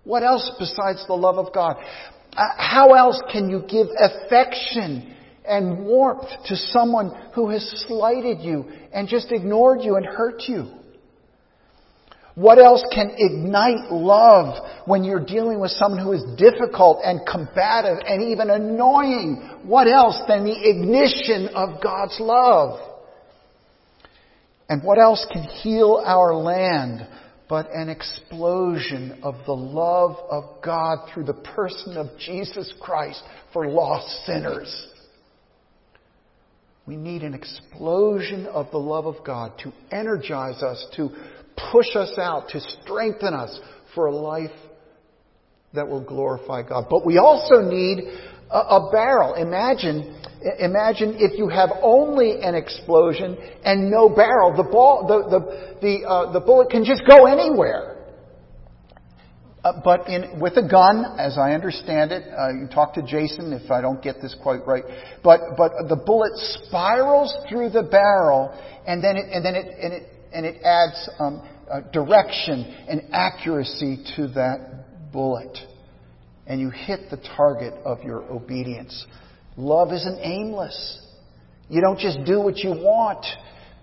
What 0.04 0.24
else 0.24 0.52
besides 0.60 1.06
the 1.08 1.14
love 1.14 1.38
of 1.38 1.54
God? 1.54 1.78
Uh, 2.34 2.44
how 2.58 2.94
else 2.94 3.22
can 3.32 3.50
you 3.50 3.64
give 3.68 3.88
affection 3.98 5.16
and 5.48 5.86
warmth 5.86 6.28
to 6.46 6.56
someone 6.56 7.12
who 7.34 7.50
has 7.50 7.86
slighted 7.88 8.42
you 8.42 8.66
and 8.94 9.08
just 9.08 9.32
ignored 9.32 9.80
you 9.82 9.96
and 9.96 10.06
hurt 10.06 10.44
you? 10.48 10.68
What 12.36 12.60
else 12.60 12.84
can 12.93 13.15
ignite 13.17 13.91
love 13.91 14.56
when 14.86 15.06
you're 15.06 15.24
dealing 15.26 15.62
with 15.62 15.71
someone 15.71 16.04
who 16.04 16.12
is 16.12 16.24
difficult 16.38 17.00
and 17.04 17.21
combative 17.26 17.98
and 18.06 18.24
even 18.24 18.50
annoying? 18.50 19.50
What 19.63 19.88
else 19.88 20.19
than 20.28 20.43
the 20.43 20.69
ignition 20.69 21.56
of 21.56 21.82
God's 21.82 22.19
love? 22.19 22.80
And 24.67 24.84
what 24.84 25.00
else 25.00 25.26
can 25.32 25.43
heal 25.43 26.02
our 26.06 26.36
land 26.36 27.08
but 27.48 27.69
an 27.71 27.88
explosion 27.88 29.19
of 29.24 29.36
the 29.45 29.56
love 29.56 30.17
of 30.30 30.62
God 30.63 31.08
through 31.13 31.26
the 31.26 31.34
person 31.34 31.95
of 31.95 32.08
Jesus 32.19 32.74
Christ 32.82 33.21
for 33.54 33.69
lost 33.69 34.26
sinners? 34.26 34.88
We 36.88 36.95
need 36.95 37.24
an 37.24 37.34
explosion 37.34 38.45
of 38.45 38.69
the 38.71 38.78
love 38.78 39.08
of 39.08 39.15
God 39.26 39.54
to 39.63 39.74
energize 39.91 40.62
us, 40.62 40.86
to 40.98 41.10
push 41.71 41.95
us 41.95 42.13
out, 42.19 42.50
to 42.50 42.60
strengthen 42.60 43.34
us 43.34 43.60
for 43.95 44.06
a 44.06 44.15
life 44.15 44.52
that 45.74 45.88
will 45.88 46.04
glorify 46.04 46.62
God. 46.62 46.86
But 46.89 47.06
we 47.06 47.17
also 47.17 47.62
need 47.62 48.04
a, 48.52 48.58
a 48.58 48.89
barrel. 48.91 49.34
Imagine, 49.34 50.21
imagine 50.60 51.15
if 51.17 51.39
you 51.39 51.50
have 51.50 51.69
only 51.82 52.41
an 52.41 52.54
explosion 52.54 53.36
and 53.63 53.89
no 53.89 54.08
barrel. 54.08 54.56
The 54.56 54.69
ball, 54.69 55.08
the 55.08 55.30
the 55.30 55.76
the, 55.82 56.08
uh, 56.08 56.32
the 56.34 56.39
bullet 56.39 56.69
can 56.69 56.86
just 56.86 57.02
go 57.08 57.26
anywhere. 57.26 57.95
Uh, 59.65 59.82
but 59.84 60.08
in, 60.08 60.39
with 60.39 60.56
a 60.58 60.69
gun, 60.69 61.17
as 61.17 61.39
I 61.39 61.54
understand 61.54 62.12
it, 62.12 62.23
uh, 62.32 62.54
you 62.54 62.67
talk 62.67 62.93
to 62.93 63.01
Jason 63.01 63.51
if 63.51 63.71
I 63.71 63.82
don't 63.82 63.99
get 63.99 64.21
this 64.21 64.36
quite 64.43 64.63
right. 64.67 64.84
But 65.23 65.39
but 65.58 65.71
the 65.89 65.95
bullet 65.95 66.34
spirals 66.36 67.36
through 67.49 67.71
the 67.71 67.82
barrel, 67.82 68.54
and 68.86 69.04
then 69.04 69.17
it 69.17 69.25
and 69.34 69.43
then 69.43 69.56
it 69.56 69.65
and 69.82 69.93
it 69.93 70.04
and 70.32 70.45
it 70.45 70.62
adds 70.63 71.10
um, 71.17 71.49
uh, 71.71 71.82
direction 71.91 72.62
and 72.88 73.10
accuracy 73.12 74.06
to 74.15 74.28
that 74.36 75.12
bullet. 75.12 75.58
And 76.45 76.62
you 76.62 76.69
hit 76.69 77.10
the 77.10 77.17
target 77.36 77.73
of 77.84 78.04
your 78.04 78.21
obedience. 78.32 79.04
Love 79.58 79.91
isn't 79.93 80.19
aimless. 80.19 81.01
You 81.69 81.82
don't 81.82 81.97
just 81.97 82.19
do 82.23 82.39
what 82.39 82.58
you 82.58 82.69
want. 82.69 83.25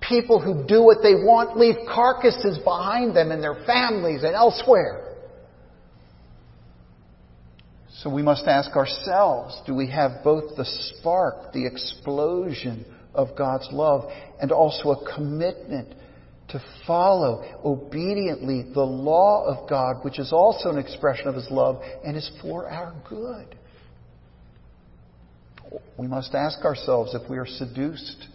People 0.00 0.40
who 0.40 0.64
do 0.64 0.84
what 0.84 0.98
they 1.02 1.14
want 1.14 1.58
leave 1.58 1.74
carcasses 1.92 2.60
behind 2.62 3.16
them 3.16 3.32
in 3.32 3.40
their 3.40 3.64
families 3.66 4.22
and 4.22 4.36
elsewhere. 4.36 5.11
So 8.02 8.10
we 8.10 8.22
must 8.22 8.46
ask 8.46 8.74
ourselves 8.74 9.60
do 9.64 9.74
we 9.74 9.88
have 9.90 10.24
both 10.24 10.56
the 10.56 10.64
spark, 10.64 11.52
the 11.52 11.66
explosion 11.66 12.84
of 13.14 13.36
God's 13.36 13.68
love, 13.70 14.10
and 14.40 14.50
also 14.50 14.90
a 14.90 15.14
commitment 15.14 15.94
to 16.48 16.62
follow 16.84 17.44
obediently 17.64 18.72
the 18.74 18.82
law 18.82 19.44
of 19.46 19.68
God, 19.68 20.04
which 20.04 20.18
is 20.18 20.32
also 20.32 20.70
an 20.70 20.78
expression 20.78 21.28
of 21.28 21.36
His 21.36 21.48
love 21.50 21.80
and 22.04 22.16
is 22.16 22.28
for 22.42 22.68
our 22.68 22.92
good. 23.08 23.56
We 25.96 26.08
must 26.08 26.34
ask 26.34 26.64
ourselves 26.64 27.14
if 27.14 27.30
we 27.30 27.38
are 27.38 27.46
seduced 27.46 28.26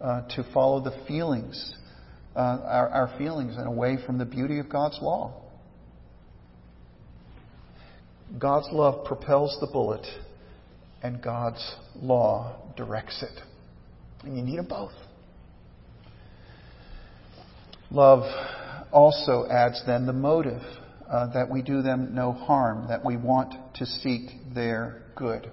uh, 0.00 0.28
to 0.36 0.44
follow 0.52 0.84
the 0.84 1.04
feelings, 1.08 1.74
uh, 2.36 2.38
our, 2.38 2.88
our 2.90 3.18
feelings, 3.18 3.56
and 3.56 3.66
away 3.66 3.96
from 4.04 4.18
the 4.18 4.24
beauty 4.26 4.58
of 4.58 4.68
God's 4.68 4.98
law. 5.00 5.49
God's 8.38 8.68
love 8.72 9.04
propels 9.04 9.56
the 9.60 9.66
bullet, 9.66 10.06
and 11.02 11.22
God's 11.22 11.74
law 11.96 12.56
directs 12.76 13.22
it. 13.22 13.42
And 14.24 14.36
you 14.36 14.42
need 14.42 14.58
them 14.58 14.66
both. 14.68 14.92
Love 17.90 18.22
also 18.92 19.46
adds 19.50 19.82
then 19.86 20.06
the 20.06 20.12
motive 20.12 20.62
uh, 21.10 21.32
that 21.32 21.50
we 21.50 21.62
do 21.62 21.82
them 21.82 22.14
no 22.14 22.32
harm, 22.32 22.86
that 22.88 23.04
we 23.04 23.16
want 23.16 23.54
to 23.74 23.86
seek 23.86 24.30
their 24.54 25.02
good. 25.16 25.50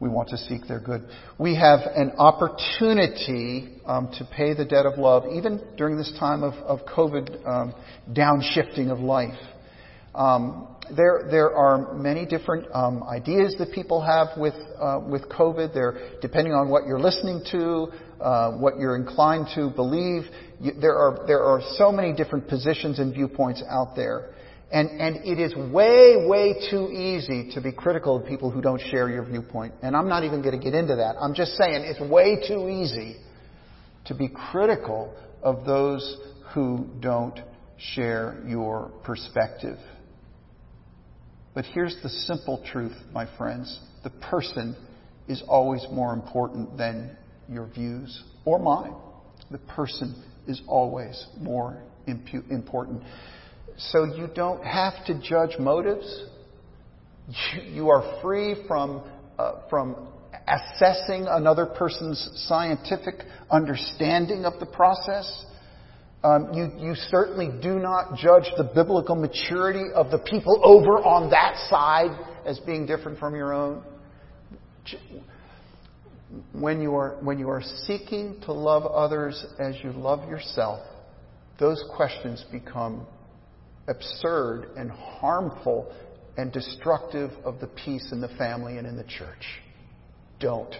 We 0.00 0.08
want 0.08 0.30
to 0.30 0.36
seek 0.36 0.66
their 0.66 0.80
good. 0.80 1.02
We 1.38 1.54
have 1.56 1.80
an 1.94 2.12
opportunity 2.18 3.68
um, 3.84 4.10
to 4.18 4.24
pay 4.34 4.54
the 4.54 4.64
debt 4.64 4.86
of 4.86 4.98
love, 4.98 5.24
even 5.32 5.62
during 5.76 5.96
this 5.96 6.12
time 6.18 6.42
of, 6.42 6.54
of 6.54 6.80
COVID 6.86 7.46
um, 7.46 7.74
downshifting 8.10 8.90
of 8.90 8.98
life. 8.98 9.38
Um, 10.14 10.66
there, 10.96 11.28
there 11.30 11.54
are 11.56 11.94
many 11.94 12.26
different 12.26 12.66
um, 12.74 13.02
ideas 13.04 13.54
that 13.58 13.72
people 13.72 14.00
have 14.00 14.28
with 14.36 14.54
uh, 14.80 15.00
with 15.00 15.28
COVID. 15.28 15.72
They're 15.72 16.18
depending 16.20 16.52
on 16.52 16.68
what 16.68 16.86
you're 16.86 17.00
listening 17.00 17.42
to, 17.52 17.88
uh, 18.20 18.52
what 18.52 18.78
you're 18.78 18.96
inclined 18.96 19.46
to 19.54 19.70
believe. 19.70 20.24
You, 20.60 20.72
there 20.80 20.96
are 20.96 21.24
there 21.26 21.42
are 21.42 21.60
so 21.76 21.92
many 21.92 22.12
different 22.12 22.48
positions 22.48 22.98
and 22.98 23.14
viewpoints 23.14 23.62
out 23.68 23.94
there, 23.94 24.34
and 24.72 24.88
and 25.00 25.16
it 25.24 25.38
is 25.38 25.54
way 25.72 26.26
way 26.26 26.54
too 26.70 26.88
easy 26.90 27.52
to 27.54 27.60
be 27.60 27.72
critical 27.72 28.16
of 28.16 28.26
people 28.26 28.50
who 28.50 28.60
don't 28.60 28.80
share 28.90 29.08
your 29.08 29.24
viewpoint. 29.24 29.74
And 29.82 29.96
I'm 29.96 30.08
not 30.08 30.24
even 30.24 30.42
going 30.42 30.58
to 30.58 30.64
get 30.64 30.74
into 30.74 30.96
that. 30.96 31.14
I'm 31.20 31.34
just 31.34 31.52
saying 31.52 31.84
it's 31.84 32.00
way 32.00 32.42
too 32.48 32.68
easy 32.68 33.16
to 34.06 34.14
be 34.14 34.28
critical 34.28 35.14
of 35.42 35.64
those 35.64 36.16
who 36.52 36.88
don't 37.00 37.38
share 37.78 38.42
your 38.46 38.90
perspective. 39.04 39.78
But 41.54 41.64
here's 41.64 41.96
the 42.02 42.08
simple 42.08 42.62
truth, 42.72 42.96
my 43.12 43.26
friends. 43.36 43.80
The 44.04 44.10
person 44.10 44.76
is 45.28 45.42
always 45.48 45.84
more 45.90 46.12
important 46.12 46.76
than 46.78 47.16
your 47.48 47.66
views 47.66 48.22
or 48.44 48.58
mine. 48.58 48.94
The 49.50 49.58
person 49.58 50.22
is 50.46 50.62
always 50.68 51.26
more 51.40 51.82
impu- 52.06 52.48
important. 52.50 53.02
So 53.76 54.04
you 54.04 54.28
don't 54.34 54.62
have 54.64 55.04
to 55.06 55.20
judge 55.20 55.58
motives. 55.58 56.24
You, 57.64 57.90
are 57.90 58.20
free 58.22 58.64
from, 58.66 59.04
uh, 59.38 59.68
from 59.70 60.08
assessing 60.48 61.26
another 61.28 61.64
person's 61.64 62.28
scientific 62.48 63.24
understanding 63.52 64.44
of 64.44 64.58
the 64.58 64.66
process. 64.66 65.44
Um, 66.22 66.52
you, 66.52 66.70
you 66.78 66.94
certainly 66.94 67.48
do 67.62 67.78
not 67.78 68.16
judge 68.16 68.44
the 68.58 68.70
biblical 68.74 69.14
maturity 69.14 69.90
of 69.94 70.10
the 70.10 70.18
people 70.18 70.60
over 70.62 70.98
on 70.98 71.30
that 71.30 71.56
side 71.70 72.10
as 72.44 72.58
being 72.60 72.84
different 72.84 73.18
from 73.18 73.34
your 73.34 73.54
own. 73.54 73.82
When 76.52 76.82
you 76.82 76.94
are, 76.94 77.16
when 77.22 77.38
you 77.38 77.48
are 77.48 77.62
seeking 77.86 78.38
to 78.44 78.52
love 78.52 78.84
others 78.84 79.44
as 79.58 79.76
you 79.82 79.92
love 79.92 80.28
yourself, 80.28 80.80
those 81.58 81.82
questions 81.96 82.44
become 82.52 83.06
absurd 83.88 84.68
and 84.76 84.90
harmful 84.90 85.90
and 86.36 86.52
destructive 86.52 87.30
of 87.44 87.60
the 87.60 87.66
peace 87.66 88.10
in 88.12 88.20
the 88.20 88.28
family 88.38 88.76
and 88.76 88.86
in 88.86 88.96
the 88.96 89.04
church. 89.04 89.60
Don't 90.38 90.74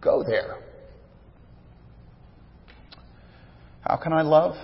go 0.00 0.22
there. 0.22 0.58
How 3.82 3.96
can 3.96 4.12
I 4.12 4.22
love? 4.22 4.54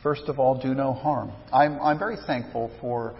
First 0.00 0.28
of 0.28 0.38
all, 0.38 0.60
do 0.60 0.74
no 0.74 0.92
harm. 0.92 1.32
I'm, 1.52 1.80
I'm 1.80 1.98
very 1.98 2.16
thankful 2.24 2.70
for 2.80 3.16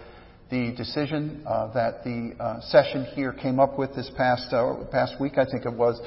the 0.49 0.73
decision 0.77 1.43
uh, 1.45 1.73
that 1.73 2.05
the 2.05 2.33
uh, 2.39 2.61
session 2.61 3.03
here 3.13 3.33
came 3.33 3.59
up 3.59 3.77
with 3.77 3.93
this 3.95 4.09
past 4.15 4.53
uh, 4.53 4.75
past 4.93 5.19
week, 5.19 5.37
I 5.37 5.43
think 5.43 5.65
it 5.65 5.73
was, 5.73 5.99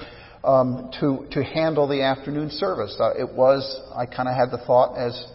um, 0.44 0.90
to 1.00 1.26
to 1.32 1.44
handle 1.44 1.86
the 1.86 2.02
afternoon 2.02 2.48
service. 2.50 2.96
Uh, 2.98 3.10
it 3.20 3.30
was 3.34 3.80
I 3.94 4.06
kind 4.06 4.30
of 4.30 4.34
had 4.34 4.50
the 4.50 4.64
thought 4.64 4.96
as 4.96 5.26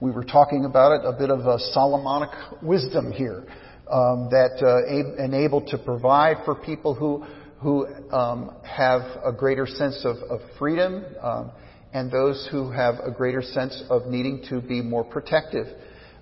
we 0.00 0.10
were 0.10 0.24
talking 0.24 0.64
about 0.64 0.92
it, 0.92 1.02
a 1.04 1.12
bit 1.12 1.28
of 1.28 1.40
a 1.40 1.58
Solomonic 1.58 2.30
wisdom 2.62 3.12
here 3.12 3.44
um, 3.90 4.28
that 4.30 4.62
uh, 4.62 5.22
enabled 5.22 5.66
to 5.68 5.78
provide 5.78 6.38
for 6.46 6.54
people 6.54 6.94
who 6.94 7.26
who 7.60 7.86
um, 8.12 8.56
have 8.64 9.02
a 9.22 9.32
greater 9.32 9.66
sense 9.66 10.06
of, 10.06 10.16
of 10.30 10.40
freedom 10.58 11.04
um, 11.20 11.50
and 11.92 12.10
those 12.10 12.48
who 12.50 12.70
have 12.70 12.96
a 13.04 13.10
greater 13.10 13.42
sense 13.42 13.82
of 13.90 14.06
needing 14.06 14.44
to 14.48 14.60
be 14.60 14.80
more 14.80 15.04
protective. 15.04 15.66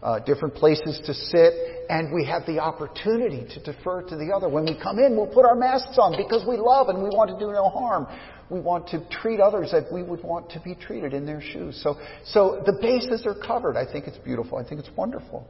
Uh, 0.01 0.21
different 0.21 0.55
places 0.55 1.01
to 1.05 1.13
sit, 1.13 1.53
and 1.91 2.15
we 2.15 2.25
have 2.25 2.47
the 2.47 2.61
opportunity 2.61 3.45
to 3.53 3.73
defer 3.73 4.01
to 4.01 4.15
the 4.15 4.33
other. 4.33 4.49
When 4.49 4.65
we 4.65 4.79
come 4.81 5.01
in, 5.01 5.17
we'll 5.17 5.27
put 5.27 5.45
our 5.45 5.57
masks 5.57 5.99
on 5.99 6.17
because 6.17 6.47
we 6.47 6.57
love 6.57 6.89
and 6.89 7.03
we 7.03 7.09
want 7.09 7.31
to 7.31 7.39
do 7.45 7.51
no 7.51 7.69
harm. 7.69 8.07
We 8.49 8.61
want 8.61 8.87
to 8.89 9.05
treat 9.11 9.41
others 9.41 9.75
as 9.75 9.83
we 9.93 10.05
would 10.05 10.23
want 10.23 10.51
to 10.51 10.61
be 10.61 10.77
treated 10.77 11.15
in 11.15 11.27
their 11.27 11.43
shoes. 11.43 11.81
So, 11.83 11.97
so 12.25 12.63
the 12.65 12.79
bases 12.81 13.27
are 13.27 13.35
covered. 13.35 13.77
I 13.77 13.91
think 13.91 14.07
it's 14.07 14.19
beautiful. 14.19 14.57
I 14.57 14.63
think 14.63 14.81
it's 14.81 14.97
wonderful. 14.97 15.49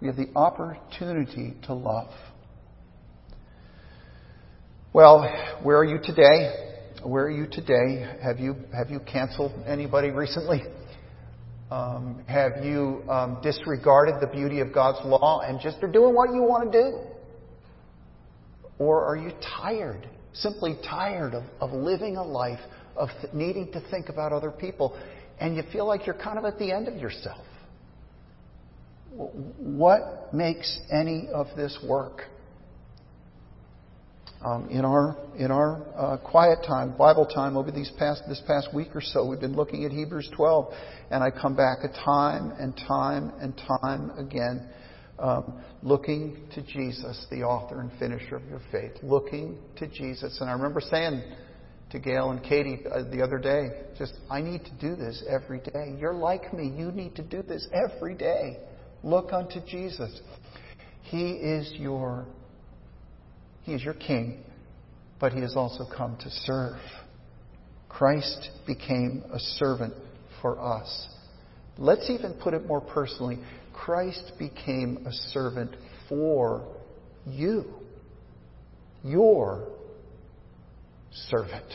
We 0.00 0.06
have 0.06 0.16
the 0.16 0.30
opportunity 0.34 1.54
to 1.64 1.74
love. 1.74 2.10
Well, 4.94 5.22
where 5.62 5.76
are 5.76 5.84
you 5.84 5.98
today? 6.02 6.63
Where 7.04 7.24
are 7.24 7.30
you 7.30 7.46
today? 7.46 8.10
Have 8.22 8.40
you 8.40 8.56
have 8.74 8.88
you 8.88 8.98
canceled 8.98 9.52
anybody 9.66 10.08
recently? 10.08 10.62
Um, 11.70 12.24
have 12.26 12.64
you 12.64 13.02
um, 13.10 13.40
disregarded 13.42 14.14
the 14.22 14.26
beauty 14.26 14.60
of 14.60 14.72
God's 14.72 15.04
law 15.04 15.40
and 15.40 15.60
just 15.60 15.82
are 15.82 15.90
doing 15.90 16.14
what 16.14 16.30
you 16.32 16.42
want 16.42 16.72
to 16.72 16.82
do? 16.82 16.98
Or 18.78 19.04
are 19.04 19.18
you 19.18 19.32
tired, 19.60 20.08
simply 20.32 20.78
tired 20.82 21.34
of, 21.34 21.42
of 21.60 21.72
living 21.72 22.16
a 22.16 22.22
life 22.22 22.60
of 22.96 23.10
th- 23.20 23.34
needing 23.34 23.70
to 23.72 23.82
think 23.90 24.08
about 24.08 24.32
other 24.32 24.50
people, 24.50 24.98
and 25.38 25.56
you 25.56 25.62
feel 25.72 25.86
like 25.86 26.06
you're 26.06 26.16
kind 26.16 26.38
of 26.38 26.46
at 26.46 26.58
the 26.58 26.72
end 26.72 26.88
of 26.88 26.96
yourself? 26.96 27.44
What 29.12 30.32
makes 30.32 30.80
any 30.90 31.28
of 31.34 31.48
this 31.54 31.78
work? 31.86 32.22
Um, 34.44 34.68
in 34.68 34.84
our 34.84 35.16
in 35.38 35.50
our 35.50 35.82
uh, 35.96 36.16
quiet 36.18 36.58
time, 36.66 36.94
Bible 36.98 37.24
time 37.24 37.56
over 37.56 37.70
these 37.70 37.90
past 37.98 38.24
this 38.28 38.42
past 38.46 38.74
week 38.74 38.94
or 38.94 39.00
so, 39.00 39.26
we've 39.26 39.40
been 39.40 39.56
looking 39.56 39.86
at 39.86 39.90
Hebrews 39.90 40.28
12, 40.36 40.70
and 41.10 41.24
I 41.24 41.30
come 41.30 41.56
back 41.56 41.78
a 41.82 41.88
time 42.04 42.52
and 42.58 42.76
time 42.86 43.32
and 43.40 43.58
time 43.82 44.10
again, 44.18 44.68
um, 45.18 45.62
looking 45.82 46.46
to 46.54 46.62
Jesus, 46.62 47.26
the 47.30 47.42
author 47.42 47.80
and 47.80 47.90
finisher 47.98 48.36
of 48.36 48.44
your 48.44 48.60
faith, 48.70 48.92
looking 49.02 49.56
to 49.76 49.86
Jesus. 49.86 50.36
And 50.42 50.50
I 50.50 50.52
remember 50.52 50.82
saying 50.82 51.22
to 51.92 51.98
Gail 51.98 52.30
and 52.30 52.42
Katie 52.42 52.80
uh, 52.92 53.04
the 53.10 53.22
other 53.22 53.38
day, 53.38 53.68
just 53.96 54.12
I 54.30 54.42
need 54.42 54.62
to 54.66 54.72
do 54.78 54.94
this 54.94 55.24
every 55.26 55.60
day. 55.60 55.96
You're 55.98 56.12
like 56.12 56.52
me. 56.52 56.70
You 56.76 56.92
need 56.92 57.16
to 57.16 57.22
do 57.22 57.40
this 57.40 57.66
every 57.72 58.14
day. 58.14 58.58
Look 59.02 59.32
unto 59.32 59.64
Jesus. 59.64 60.20
He 61.00 61.30
is 61.30 61.72
your 61.78 62.26
he 63.64 63.72
is 63.72 63.82
your 63.82 63.94
king, 63.94 64.42
but 65.20 65.32
he 65.32 65.40
has 65.40 65.56
also 65.56 65.84
come 65.84 66.16
to 66.20 66.30
serve. 66.30 66.78
Christ 67.88 68.50
became 68.66 69.24
a 69.32 69.38
servant 69.38 69.94
for 70.42 70.60
us. 70.60 71.08
Let's 71.78 72.10
even 72.10 72.34
put 72.34 72.54
it 72.54 72.66
more 72.66 72.80
personally. 72.80 73.38
Christ 73.72 74.32
became 74.38 75.06
a 75.06 75.12
servant 75.32 75.76
for 76.08 76.66
you. 77.26 77.64
Your 79.02 79.68
servant. 81.10 81.72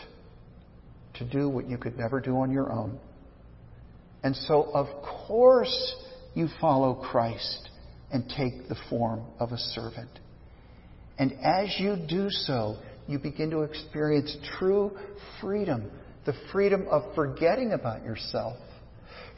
To 1.15 1.25
do 1.25 1.49
what 1.49 1.67
you 1.67 1.78
could 1.78 1.97
never 1.97 2.19
do 2.21 2.38
on 2.38 2.52
your 2.52 2.71
own. 2.71 2.99
And 4.23 4.36
so, 4.36 4.69
of 4.73 4.88
course, 5.28 5.95
you 6.34 6.47
follow 6.62 6.95
Christ 6.95 7.69
and 8.12 8.23
take 8.30 8.67
the 8.67 8.75
form 8.89 9.23
of 9.39 9.52
a 9.52 9.58
servant. 9.58 10.10
And 11.19 11.34
as 11.43 11.75
you 11.77 11.97
do 12.08 12.29
so, 12.29 12.77
you 13.08 13.19
begin 13.19 13.51
to 13.51 13.62
experience 13.62 14.36
true 14.58 14.97
freedom 15.41 15.91
the 16.25 16.34
freedom 16.51 16.86
of 16.91 17.15
forgetting 17.15 17.71
about 17.71 18.03
yourself, 18.03 18.58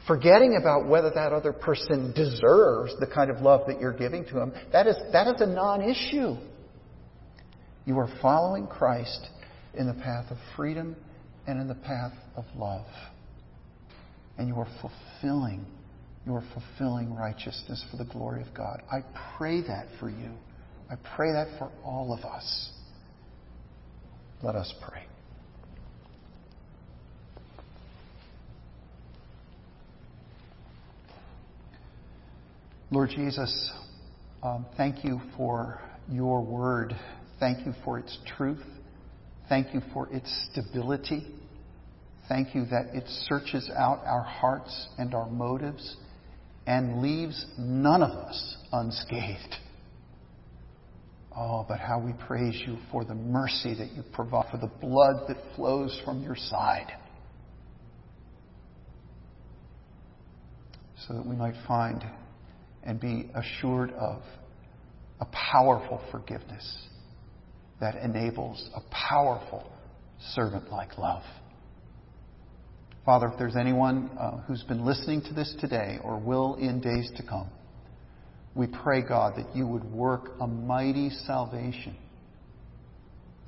forgetting 0.06 0.58
about 0.60 0.86
whether 0.86 1.10
that 1.10 1.32
other 1.32 1.52
person 1.52 2.12
deserves 2.14 2.92
the 3.00 3.06
kind 3.06 3.30
of 3.30 3.40
love 3.40 3.62
that 3.66 3.80
you're 3.80 3.96
giving 3.96 4.24
to 4.26 4.38
him. 4.38 4.52
That 4.72 4.86
is, 4.86 4.96
that 5.12 5.26
is 5.28 5.40
a 5.40 5.46
non 5.46 5.80
issue. 5.80 6.36
You 7.86 7.98
are 7.98 8.10
following 8.20 8.66
Christ 8.66 9.28
in 9.72 9.86
the 9.86 9.94
path 9.94 10.30
of 10.30 10.36
freedom 10.54 10.96
and 11.46 11.60
in 11.60 11.66
the 11.66 11.74
path 11.74 12.12
of 12.36 12.44
love. 12.56 12.86
And 14.36 14.48
you 14.48 14.56
are 14.56 14.68
fulfilling, 14.82 15.64
you 16.26 16.34
are 16.34 16.44
fulfilling 16.52 17.14
righteousness 17.14 17.84
for 17.90 17.96
the 17.96 18.04
glory 18.04 18.42
of 18.42 18.52
God. 18.54 18.82
I 18.90 18.98
pray 19.38 19.62
that 19.62 19.86
for 19.98 20.10
you. 20.10 20.32
I 20.92 20.96
pray 21.16 21.32
that 21.32 21.48
for 21.58 21.70
all 21.82 22.12
of 22.12 22.22
us. 22.22 22.70
Let 24.42 24.56
us 24.56 24.70
pray. 24.86 25.06
Lord 32.90 33.08
Jesus, 33.08 33.70
um, 34.42 34.66
thank 34.76 35.02
you 35.02 35.22
for 35.34 35.80
your 36.10 36.42
word. 36.42 36.94
Thank 37.40 37.64
you 37.64 37.72
for 37.86 37.98
its 37.98 38.18
truth. 38.36 38.62
Thank 39.48 39.72
you 39.72 39.80
for 39.94 40.12
its 40.12 40.30
stability. 40.50 41.26
Thank 42.28 42.54
you 42.54 42.66
that 42.66 42.94
it 42.94 43.04
searches 43.28 43.70
out 43.74 44.02
our 44.04 44.22
hearts 44.22 44.88
and 44.98 45.14
our 45.14 45.30
motives 45.30 45.96
and 46.66 47.00
leaves 47.00 47.46
none 47.56 48.02
of 48.02 48.10
us 48.10 48.58
unscathed. 48.72 49.56
Oh, 51.36 51.64
but 51.66 51.78
how 51.78 51.98
we 51.98 52.12
praise 52.26 52.62
you 52.66 52.76
for 52.90 53.04
the 53.04 53.14
mercy 53.14 53.74
that 53.74 53.92
you 53.92 54.02
provide, 54.12 54.50
for 54.50 54.58
the 54.58 54.70
blood 54.80 55.28
that 55.28 55.38
flows 55.56 55.98
from 56.04 56.22
your 56.22 56.36
side. 56.36 56.92
So 61.06 61.14
that 61.14 61.26
we 61.26 61.34
might 61.34 61.54
find 61.66 62.04
and 62.82 63.00
be 63.00 63.30
assured 63.34 63.92
of 63.92 64.22
a 65.20 65.26
powerful 65.26 66.00
forgiveness 66.10 66.86
that 67.80 67.96
enables 67.96 68.68
a 68.74 68.80
powerful 68.90 69.70
servant 70.34 70.70
like 70.70 70.98
love. 70.98 71.22
Father, 73.04 73.28
if 73.28 73.38
there's 73.38 73.56
anyone 73.56 74.10
uh, 74.20 74.38
who's 74.42 74.62
been 74.64 74.84
listening 74.84 75.22
to 75.22 75.34
this 75.34 75.52
today 75.60 75.98
or 76.04 76.18
will 76.18 76.54
in 76.56 76.80
days 76.80 77.10
to 77.16 77.22
come, 77.24 77.48
we 78.54 78.66
pray, 78.66 79.02
God, 79.02 79.34
that 79.36 79.56
you 79.56 79.66
would 79.66 79.84
work 79.84 80.32
a 80.40 80.46
mighty 80.46 81.10
salvation. 81.10 81.96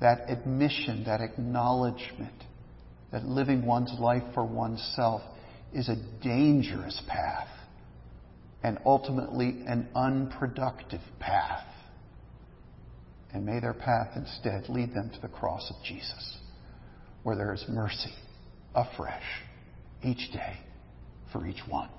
That 0.01 0.29
admission, 0.29 1.03
that 1.05 1.21
acknowledgement 1.21 2.33
that 3.11 3.23
living 3.23 3.65
one's 3.65 3.93
life 3.99 4.23
for 4.33 4.43
oneself 4.43 5.21
is 5.73 5.89
a 5.89 5.95
dangerous 6.23 7.01
path 7.07 7.47
and 8.63 8.79
ultimately 8.85 9.63
an 9.67 9.87
unproductive 9.95 11.01
path. 11.19 11.65
And 13.31 13.45
may 13.45 13.59
their 13.59 13.73
path 13.73 14.09
instead 14.15 14.69
lead 14.69 14.93
them 14.93 15.11
to 15.13 15.21
the 15.21 15.27
cross 15.27 15.69
of 15.69 15.83
Jesus, 15.83 16.37
where 17.23 17.35
there 17.35 17.53
is 17.53 17.63
mercy 17.69 18.13
afresh 18.73 19.23
each 20.03 20.31
day 20.33 20.57
for 21.31 21.45
each 21.45 21.61
one. 21.69 21.89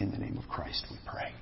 In 0.00 0.12
the 0.12 0.18
name 0.18 0.38
of 0.38 0.48
Christ 0.48 0.86
we 0.90 0.96
pray. 1.04 1.32